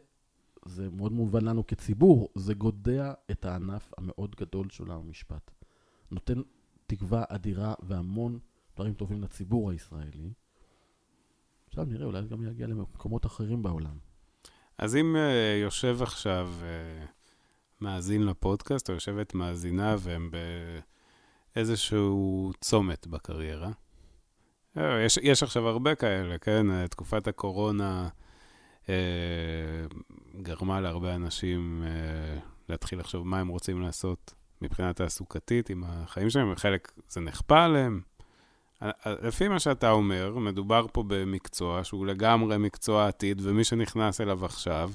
זה 0.64 0.90
מאוד 0.90 1.12
מובן 1.12 1.44
לנו 1.44 1.66
כציבור, 1.66 2.28
זה 2.34 2.54
גודע 2.54 3.12
את 3.30 3.44
הענף 3.44 3.92
המאוד 3.98 4.36
גדול 4.36 4.70
של 4.70 4.90
המשפט. 4.90 5.50
נותן 6.10 6.42
תקווה 6.86 7.24
אדירה 7.28 7.74
והמון 7.82 8.38
דברים 8.74 8.94
טובים 8.94 9.22
לציבור 9.22 9.70
הישראלי. 9.70 10.32
עכשיו 11.68 11.84
נראה, 11.84 12.06
אולי 12.06 12.22
זה 12.22 12.28
גם 12.28 12.42
יגיע 12.42 12.66
למקומות 12.66 13.26
אחרים 13.26 13.62
בעולם. 13.62 13.98
אז 14.78 14.96
אם 14.96 15.16
uh, 15.16 15.62
יושב 15.62 15.98
עכשיו 16.02 16.50
uh, 16.60 17.06
מאזין 17.80 18.26
לפודקאסט, 18.26 18.88
או 18.88 18.94
יושבת 18.94 19.34
מאזינה, 19.34 19.96
והם 19.98 20.30
באיזשהו 21.54 22.52
צומת 22.60 23.06
בקריירה, 23.06 23.70
יש, 24.76 25.18
יש 25.22 25.42
עכשיו 25.42 25.68
הרבה 25.68 25.94
כאלה, 25.94 26.38
כן? 26.38 26.86
תקופת 26.86 27.28
הקורונה 27.28 28.08
אה, 28.88 28.94
גרמה 30.42 30.80
להרבה 30.80 31.14
אנשים 31.14 31.82
אה, 31.86 32.38
להתחיל 32.68 32.98
לחשוב 32.98 33.26
מה 33.26 33.40
הם 33.40 33.48
רוצים 33.48 33.80
לעשות 33.82 34.34
מבחינה 34.62 34.92
תעסוקתית 34.92 35.70
עם 35.70 35.84
החיים 35.86 36.30
שלהם, 36.30 36.52
וחלק 36.52 36.92
זה 37.08 37.20
נכפה 37.20 37.64
עליהם. 37.64 38.00
אה, 38.82 38.90
אה, 39.06 39.14
לפי 39.22 39.48
מה 39.48 39.60
שאתה 39.60 39.90
אומר, 39.90 40.38
מדובר 40.38 40.86
פה 40.92 41.04
במקצוע 41.06 41.84
שהוא 41.84 42.06
לגמרי 42.06 42.58
מקצוע 42.58 43.08
עתיד, 43.08 43.40
ומי 43.44 43.64
שנכנס 43.64 44.20
אליו 44.20 44.44
עכשיו, 44.44 44.90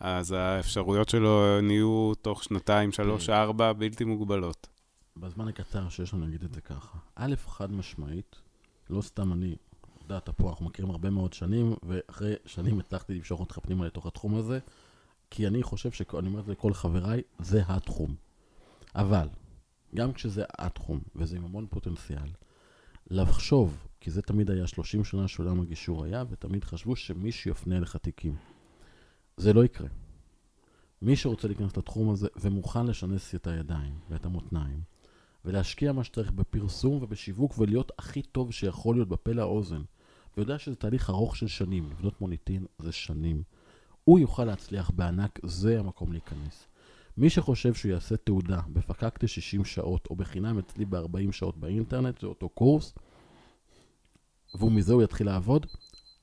אז 0.00 0.32
האפשרויות 0.32 1.08
שלו 1.08 1.60
נהיו 1.60 2.12
תוך 2.22 2.44
שנתיים, 2.44 2.92
שלוש. 2.92 3.30
ארבע, 3.30 3.72
בלתי 3.72 4.04
מוגבלות. 4.04 4.68
בזמן 5.16 5.48
הקצר 5.48 5.88
שיש 5.88 6.14
לנו, 6.14 6.26
נגיד 6.26 6.44
את 6.44 6.52
זה 6.52 6.60
ככה. 6.60 6.98
א', 7.16 7.34
חד 7.46 7.72
משמעית, 7.72 8.36
לא 8.90 9.02
סתם 9.02 9.32
אני, 9.32 9.56
אתה 10.06 10.32
פה, 10.32 10.50
אנחנו 10.50 10.64
מכירים 10.64 10.90
הרבה 10.90 11.10
מאוד 11.10 11.32
שנים, 11.32 11.74
ואחרי 11.82 12.34
שנים 12.46 12.80
הצלחתי 12.80 13.14
למשוך 13.14 13.40
אותך 13.40 13.58
פנימה 13.62 13.86
לתוך 13.86 14.06
התחום 14.06 14.34
הזה, 14.34 14.58
כי 15.30 15.46
אני 15.46 15.62
חושב, 15.62 15.92
שאני 15.92 16.26
אומר 16.28 16.40
את 16.40 16.44
זה 16.44 16.52
לכל 16.52 16.74
חבריי, 16.74 17.22
זה 17.38 17.62
התחום. 17.66 18.14
אבל, 18.94 19.28
גם 19.94 20.12
כשזה 20.12 20.44
התחום, 20.58 21.00
וזה 21.16 21.36
עם 21.36 21.44
המון 21.44 21.66
פוטנציאל, 21.70 22.28
לחשוב, 23.10 23.86
כי 24.00 24.10
זה 24.10 24.22
תמיד 24.22 24.50
היה 24.50 24.66
30 24.66 25.04
שנה 25.04 25.28
שעולם 25.28 25.60
הגישור 25.60 26.04
היה, 26.04 26.24
ותמיד 26.30 26.64
חשבו 26.64 26.96
שמישהו 26.96 27.50
יפנה 27.50 27.76
אליך 27.76 27.96
תיקים. 27.96 28.36
זה 29.36 29.52
לא 29.52 29.64
יקרה. 29.64 29.88
מי 31.02 31.16
שרוצה 31.16 31.48
להיכנס 31.48 31.76
לתחום 31.76 32.10
הזה 32.10 32.28
ומוכן 32.36 32.86
לשנס 32.86 33.34
את 33.34 33.46
הידיים 33.46 33.94
ואת 34.10 34.24
המותניים, 34.24 34.80
ולהשקיע 35.44 35.92
מה 35.92 36.04
שצריך 36.04 36.32
בפרסום 36.32 37.02
ובשיווק 37.02 37.58
ולהיות 37.58 37.92
הכי 37.98 38.22
טוב 38.22 38.52
שיכול 38.52 38.96
להיות 38.96 39.08
בפה 39.08 39.32
לאוזן, 39.32 39.82
ויודע 40.36 40.58
שזה 40.58 40.76
תהליך 40.76 41.10
ארוך 41.10 41.36
של 41.36 41.48
שנים, 41.48 41.90
לבנות 41.90 42.20
מוניטין 42.20 42.66
זה 42.78 42.92
שנים, 42.92 43.42
הוא 44.04 44.18
יוכל 44.18 44.44
להצליח 44.44 44.90
בענק, 44.90 45.38
זה 45.42 45.80
המקום 45.80 46.12
להיכנס. 46.12 46.66
מי 47.16 47.30
שחושב 47.30 47.74
שהוא 47.74 47.92
יעשה 47.92 48.16
תעודה 48.16 48.60
בפקקטה 48.72 49.28
60 49.28 49.64
שעות, 49.64 50.06
או 50.10 50.16
בחינם 50.16 50.58
אצלי 50.58 50.84
ב-40 50.84 51.32
שעות 51.32 51.56
באינטרנט, 51.56 52.20
זה 52.20 52.26
אותו 52.26 52.48
קורס, 52.48 52.94
ומזה 54.54 54.92
הוא 54.92 55.02
יתחיל 55.02 55.26
לעבוד, 55.26 55.66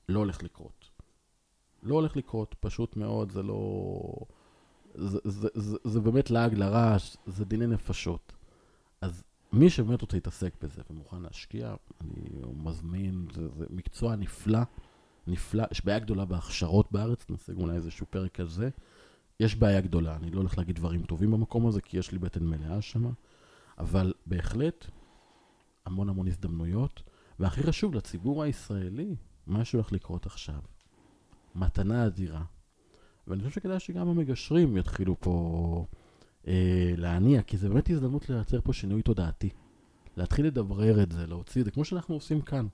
לא 0.08 0.18
הולך 0.18 0.42
לקרות. 0.42 0.88
לא 1.82 1.94
הולך 1.94 2.16
לקרות, 2.16 2.54
פשוט 2.60 2.96
מאוד, 2.96 3.32
זה 3.32 3.42
לא... 3.42 4.00
זה, 4.94 5.18
זה, 5.24 5.48
זה, 5.54 5.76
זה 5.84 6.00
באמת 6.00 6.30
לעג 6.30 6.54
לרש, 6.54 7.16
זה 7.26 7.44
דיני 7.44 7.66
נפשות. 7.66 8.32
מי 9.52 9.70
שבאמת 9.70 10.00
רוצה 10.00 10.16
להתעסק 10.16 10.54
בזה 10.62 10.82
ומוכן 10.90 11.22
להשקיע, 11.22 11.74
אני 12.00 12.22
מזמין, 12.56 13.26
זה, 13.34 13.48
זה 13.48 13.66
מקצוע 13.70 14.16
נפלא, 14.16 14.60
נפלא, 15.26 15.64
יש 15.70 15.84
בעיה 15.84 15.98
גדולה 15.98 16.24
בהכשרות 16.24 16.92
בארץ, 16.92 17.30
נעשה 17.30 17.52
אולי 17.52 17.76
איזשהו 17.76 18.06
פרק 18.10 18.40
על 18.40 18.48
זה. 18.48 18.68
יש 19.40 19.56
בעיה 19.56 19.80
גדולה, 19.80 20.16
אני 20.16 20.30
לא 20.30 20.38
הולך 20.40 20.58
להגיד 20.58 20.76
דברים 20.76 21.02
טובים 21.02 21.30
במקום 21.30 21.66
הזה, 21.66 21.80
כי 21.80 21.98
יש 21.98 22.12
לי 22.12 22.18
בטן 22.18 22.44
מלאה 22.44 22.82
שם, 22.82 23.10
אבל 23.78 24.12
בהחלט 24.26 24.86
המון 25.86 26.08
המון 26.08 26.28
הזדמנויות, 26.28 27.02
והכי 27.38 27.62
חשוב, 27.62 27.94
לציבור 27.94 28.42
הישראלי, 28.42 29.16
מה 29.46 29.64
שהולך 29.64 29.92
לקרות 29.92 30.26
עכשיו. 30.26 30.60
מתנה 31.54 32.06
אדירה. 32.06 32.44
ואני 33.26 33.42
חושב 33.42 33.54
שכדאי 33.54 33.80
שגם 33.80 34.08
המגשרים 34.08 34.76
יתחילו 34.76 35.16
פה 35.20 35.86
אה, 36.48 36.94
להניע, 36.96 37.42
כי 37.42 37.56
זה 37.56 37.68
באמת 37.68 37.90
הזדמנות 37.90 38.30
לייצר 38.30 38.60
פה 38.60 38.72
שינוי 38.72 39.02
תודעתי. 39.02 39.48
להתחיל 40.16 40.46
לדברר 40.46 41.02
את 41.02 41.12
זה, 41.12 41.26
להוציא 41.26 41.60
את 41.60 41.64
זה, 41.64 41.70
כמו 41.70 41.84
שאנחנו 41.84 42.14
עושים 42.14 42.40
כאן. 42.40 42.66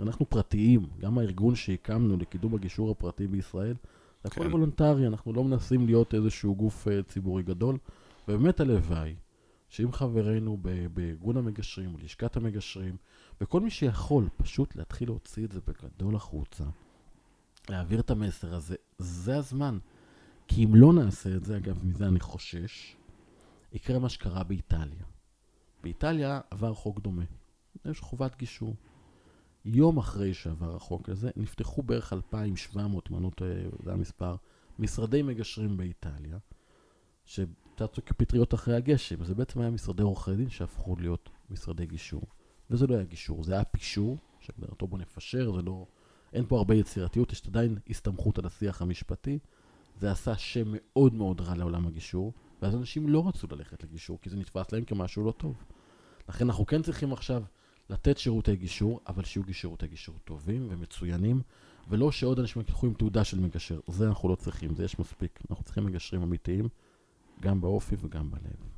אנחנו 0.00 0.30
פרטיים, 0.30 0.86
גם 0.98 1.18
הארגון 1.18 1.54
שהקמנו 1.54 2.16
לקידום 2.16 2.54
הגישור 2.54 2.90
הפרטי 2.90 3.26
בישראל, 3.26 3.74
זה 4.22 4.28
הכל 4.28 4.44
כן. 4.44 4.50
וולונטרי, 4.50 5.06
אנחנו 5.06 5.32
לא 5.32 5.44
מנסים 5.44 5.86
להיות 5.86 6.14
איזשהו 6.14 6.56
גוף 6.56 6.88
uh, 6.88 6.90
ציבורי 7.08 7.42
גדול, 7.42 7.78
ובאמת 8.28 8.60
הלוואי 8.60 9.14
שאם 9.68 9.92
חברינו 9.92 10.58
בארגון 10.94 11.36
המגשרים, 11.36 11.96
לשכת 12.02 12.36
המגשרים, 12.36 12.96
וכל 13.40 13.60
מי 13.60 13.70
שיכול 13.70 14.28
פשוט 14.36 14.76
להתחיל 14.76 15.08
להוציא 15.08 15.44
את 15.44 15.52
זה 15.52 15.60
בגדול 15.66 16.16
החוצה, 16.16 16.64
להעביר 17.68 18.00
את 18.00 18.10
המסר 18.10 18.54
הזה, 18.54 18.76
זה 18.98 19.36
הזמן. 19.36 19.78
כי 20.48 20.64
אם 20.64 20.74
לא 20.74 20.92
נעשה 20.92 21.36
את 21.36 21.44
זה, 21.44 21.56
אגב, 21.56 21.84
מזה 21.84 22.06
אני 22.06 22.20
חושש, 22.20 22.96
יקרה 23.72 23.98
מה 23.98 24.08
שקרה 24.08 24.42
באיטליה. 24.42 25.04
באיטליה 25.82 26.40
עבר 26.50 26.74
חוק 26.74 27.00
דומה. 27.00 27.24
יש 27.84 28.00
חובת 28.00 28.36
גישור. 28.38 28.74
יום 29.64 29.98
אחרי 29.98 30.34
שעבר 30.34 30.76
החוק 30.76 31.08
הזה, 31.08 31.30
נפתחו 31.36 31.82
בערך 31.82 32.12
2,700, 32.12 33.10
מנות, 33.10 33.42
זה 33.84 33.92
המספר, 33.92 34.36
משרדי 34.78 35.22
מגשרים 35.22 35.76
באיטליה, 35.76 36.38
שצצו 37.24 38.02
כפטריות 38.06 38.54
אחרי 38.54 38.76
הגשם. 38.76 39.24
זה 39.24 39.34
בעצם 39.34 39.60
היה 39.60 39.70
משרדי 39.70 40.02
עורכי 40.02 40.34
דין 40.34 40.50
שהפכו 40.50 40.96
להיות 40.96 41.30
משרדי 41.50 41.86
גישור. 41.86 42.22
וזה 42.70 42.86
לא 42.86 42.94
היה 42.94 43.04
גישור, 43.04 43.44
זה 43.44 43.54
היה 43.54 43.64
פישור, 43.64 44.16
שהגדרתו 44.40 44.86
בוא 44.86 44.98
נפשר, 44.98 45.52
זה 45.56 45.62
לא... 45.62 45.86
אין 46.32 46.44
פה 46.48 46.58
הרבה 46.58 46.74
יצירתיות, 46.74 47.32
יש 47.32 47.46
עדיין 47.46 47.78
הסתמכות 47.90 48.38
על 48.38 48.46
השיח 48.46 48.82
המשפטי. 48.82 49.38
זה 49.96 50.10
עשה 50.10 50.36
שם 50.36 50.68
מאוד 50.72 51.14
מאוד 51.14 51.40
רע 51.40 51.54
לעולם 51.54 51.86
הגישור, 51.86 52.32
ואז 52.62 52.74
אנשים 52.74 53.08
לא 53.08 53.28
רצו 53.28 53.46
ללכת 53.50 53.82
לגישור, 53.82 54.18
כי 54.22 54.30
זה 54.30 54.36
נתפס 54.36 54.72
להם 54.72 54.84
כמשהו 54.84 55.24
לא 55.24 55.32
טוב. 55.32 55.64
לכן 56.28 56.44
אנחנו 56.44 56.66
כן 56.66 56.82
צריכים 56.82 57.12
עכשיו 57.12 57.42
לתת 57.90 58.18
שירותי 58.18 58.56
גישור, 58.56 59.00
אבל 59.06 59.24
שיהיו 59.24 59.54
שירותי 59.54 59.86
גישור 59.86 60.14
טובים 60.24 60.66
ומצוינים, 60.70 61.42
ולא 61.88 62.12
שעוד 62.12 62.38
אנשים 62.38 62.62
יקחו 62.62 62.86
עם 62.86 62.94
תעודה 62.94 63.24
של 63.24 63.40
מגשר. 63.40 63.80
זה 63.88 64.08
אנחנו 64.08 64.28
לא 64.28 64.34
צריכים, 64.34 64.74
זה 64.74 64.84
יש 64.84 64.98
מספיק. 64.98 65.40
אנחנו 65.50 65.64
צריכים 65.64 65.86
מגשרים 65.86 66.22
אמיתיים, 66.22 66.68
גם 67.40 67.60
באופי 67.60 67.96
וגם 68.00 68.30
בלב. 68.30 68.68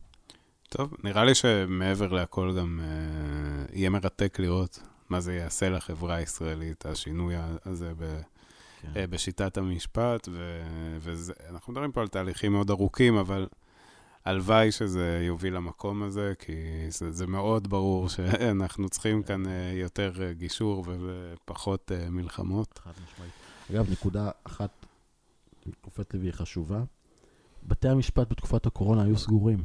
טוב, 0.69 0.95
נראה 1.05 1.25
לי 1.25 1.35
שמעבר 1.35 2.12
להכל 2.12 2.55
גם 2.59 2.81
אה, 2.83 3.77
יהיה 3.77 3.90
מרתק 3.90 4.38
לראות 4.40 4.81
מה 5.09 5.21
זה 5.21 5.35
יעשה 5.35 5.71
לחברה 5.71 6.14
הישראלית, 6.14 6.87
השינוי 6.87 7.35
הזה 7.64 7.93
ב, 7.99 8.21
כן. 8.81 8.88
אה, 8.97 9.07
בשיטת 9.07 9.57
המשפט, 9.57 10.29
ואנחנו 11.01 11.73
מדברים 11.73 11.93
פה 11.93 12.01
על 12.01 12.09
תהליכים 12.09 12.53
מאוד 12.53 12.71
ארוכים, 12.71 13.16
אבל 13.16 13.47
הלוואי 14.24 14.72
שזה 14.72 15.22
יוביל 15.26 15.54
למקום 15.54 16.02
הזה, 16.02 16.33
כי 16.38 16.52
זה, 16.90 17.12
זה 17.12 17.26
מאוד 17.26 17.68
ברור 17.68 18.09
שאנחנו 18.09 18.88
צריכים 18.88 19.22
כאן 19.22 19.46
אה, 19.46 19.72
יותר 19.74 20.12
אה, 20.22 20.33
גישור 20.33 20.85
ופחות 20.87 21.92
אה, 21.92 22.11
מלחמות. 22.11 22.78
חד 22.78 22.90
משמעית. 22.90 23.33
אגב, 23.70 23.90
נקודה 23.90 24.30
אחת, 24.44 24.87
לוי 26.14 26.26
היא 26.26 26.33
חשובה. 26.33 26.83
בתי 27.62 27.88
המשפט 27.88 28.30
בתקופת 28.30 28.66
הקורונה 28.66 29.02
היו 29.02 29.18
סגורים. 29.18 29.64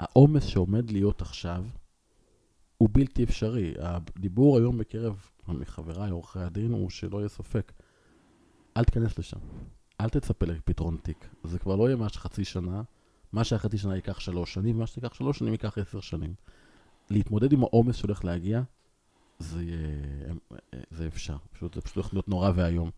העומס 0.00 0.44
שעומד 0.44 0.90
להיות 0.90 1.22
עכשיו 1.22 1.64
הוא 2.78 2.88
בלתי 2.92 3.24
אפשרי. 3.24 3.74
הדיבור 3.78 4.58
היום 4.58 4.78
בקרב 4.78 5.30
חבריי, 5.64 6.10
עורכי 6.10 6.38
הדין, 6.38 6.72
הוא 6.72 6.90
שלא 6.90 7.18
יהיה 7.18 7.28
ספק. 7.28 7.72
אל 8.76 8.84
תיכנס 8.84 9.18
לשם. 9.18 9.38
אל 10.00 10.08
תצפה 10.08 10.46
לפתרון 10.46 10.96
תיק. 11.02 11.28
זה 11.44 11.58
כבר 11.58 11.76
לא 11.76 11.86
יהיה 11.86 11.96
מה 11.96 12.08
שחצי 12.08 12.44
שנה. 12.44 12.82
מה 13.32 13.44
שהחצי 13.44 13.78
שנה 13.78 13.96
ייקח 13.96 14.20
שלוש 14.20 14.54
שנים, 14.54 14.76
ומה 14.76 14.86
שתיקח 14.86 15.14
שלוש 15.14 15.38
שנים 15.38 15.52
ייקח 15.52 15.78
עשר 15.78 16.00
שנים. 16.00 16.34
להתמודד 17.10 17.52
עם 17.52 17.62
העומס 17.62 17.96
שהולך 17.96 18.24
להגיע, 18.24 18.62
זה, 19.38 19.64
זה 20.90 21.06
אפשר. 21.06 21.36
פשוט, 21.52 21.74
זה 21.74 21.80
פשוט 21.80 21.96
הולך 21.96 22.14
להיות 22.14 22.28
נורא 22.28 22.50
ואיום. 22.54 22.90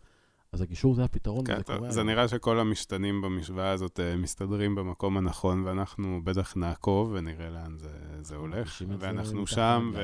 אז 0.52 0.60
הגישור 0.60 0.94
זה 0.94 1.04
הפתרון, 1.04 1.44
כן, 1.46 1.54
וזה 1.54 1.64
קורה. 1.64 1.90
זה 1.90 2.02
נראה 2.02 2.28
שכל 2.28 2.60
המשתנים 2.60 3.22
במשוואה 3.22 3.70
הזאת 3.70 4.00
uh, 4.00 4.16
מסתדרים 4.18 4.74
במקום 4.74 5.16
הנכון, 5.16 5.64
ואנחנו 5.64 6.20
בטח 6.24 6.56
נעקוב 6.56 7.10
ונראה 7.12 7.50
לאן 7.50 7.78
זה, 7.78 7.98
זה 8.20 8.36
הולך. 8.36 8.82
ואנחנו 8.98 9.46
זה 9.46 9.52
שם, 9.52 9.92
ו... 9.94 10.00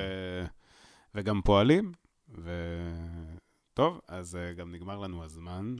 וגם 1.14 1.42
פועלים. 1.42 1.92
וטוב, 2.28 4.00
אז 4.08 4.34
uh, 4.34 4.58
גם 4.58 4.72
נגמר 4.72 4.98
לנו 4.98 5.24
הזמן. 5.24 5.76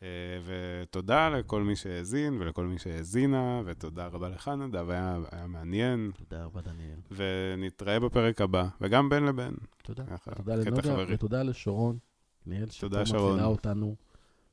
Uh, 0.00 0.02
ותודה 0.44 1.28
לכל 1.28 1.62
מי 1.62 1.76
שהאזין 1.76 2.36
ולכל 2.40 2.64
מי 2.66 2.78
שהאזינה, 2.78 3.62
ותודה 3.64 4.06
רבה 4.06 4.28
לך, 4.28 4.48
נדב, 4.48 4.90
היה, 4.90 5.18
היה 5.30 5.46
מעניין. 5.46 6.10
תודה 6.14 6.44
רבה, 6.44 6.60
דניאל. 6.60 6.98
ונתראה 7.10 8.00
בפרק 8.00 8.40
הבא, 8.40 8.68
וגם 8.80 9.08
בין 9.08 9.26
לבין. 9.26 9.54
תודה. 9.82 10.04
תודה 10.36 10.56
לנוגה, 10.56 11.04
ותודה 11.08 11.42
לשרון. 11.42 11.98
ניאל, 12.46 12.68
תודה, 12.80 13.06
שרון. 13.06 13.30
שמצילה 13.30 13.46
אותנו, 13.46 13.96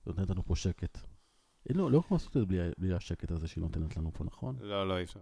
נותנת 0.07 0.29
לנו 0.29 0.43
פה 0.43 0.55
שקט. 0.55 0.97
לא, 1.69 1.91
לא 1.91 1.97
יכולים 1.97 2.05
לעשות 2.11 2.37
את 2.37 2.41
זה 2.41 2.45
בלי, 2.45 2.57
בלי 2.77 2.93
השקט 2.93 3.31
הזה 3.31 3.47
שהיא 3.47 3.61
נותנת 3.61 3.97
לנו 3.97 4.11
פה, 4.13 4.23
נכון? 4.23 4.55
לא, 4.61 4.87
לא, 4.87 4.97
אי 4.97 5.03
אפשר. 5.03 5.19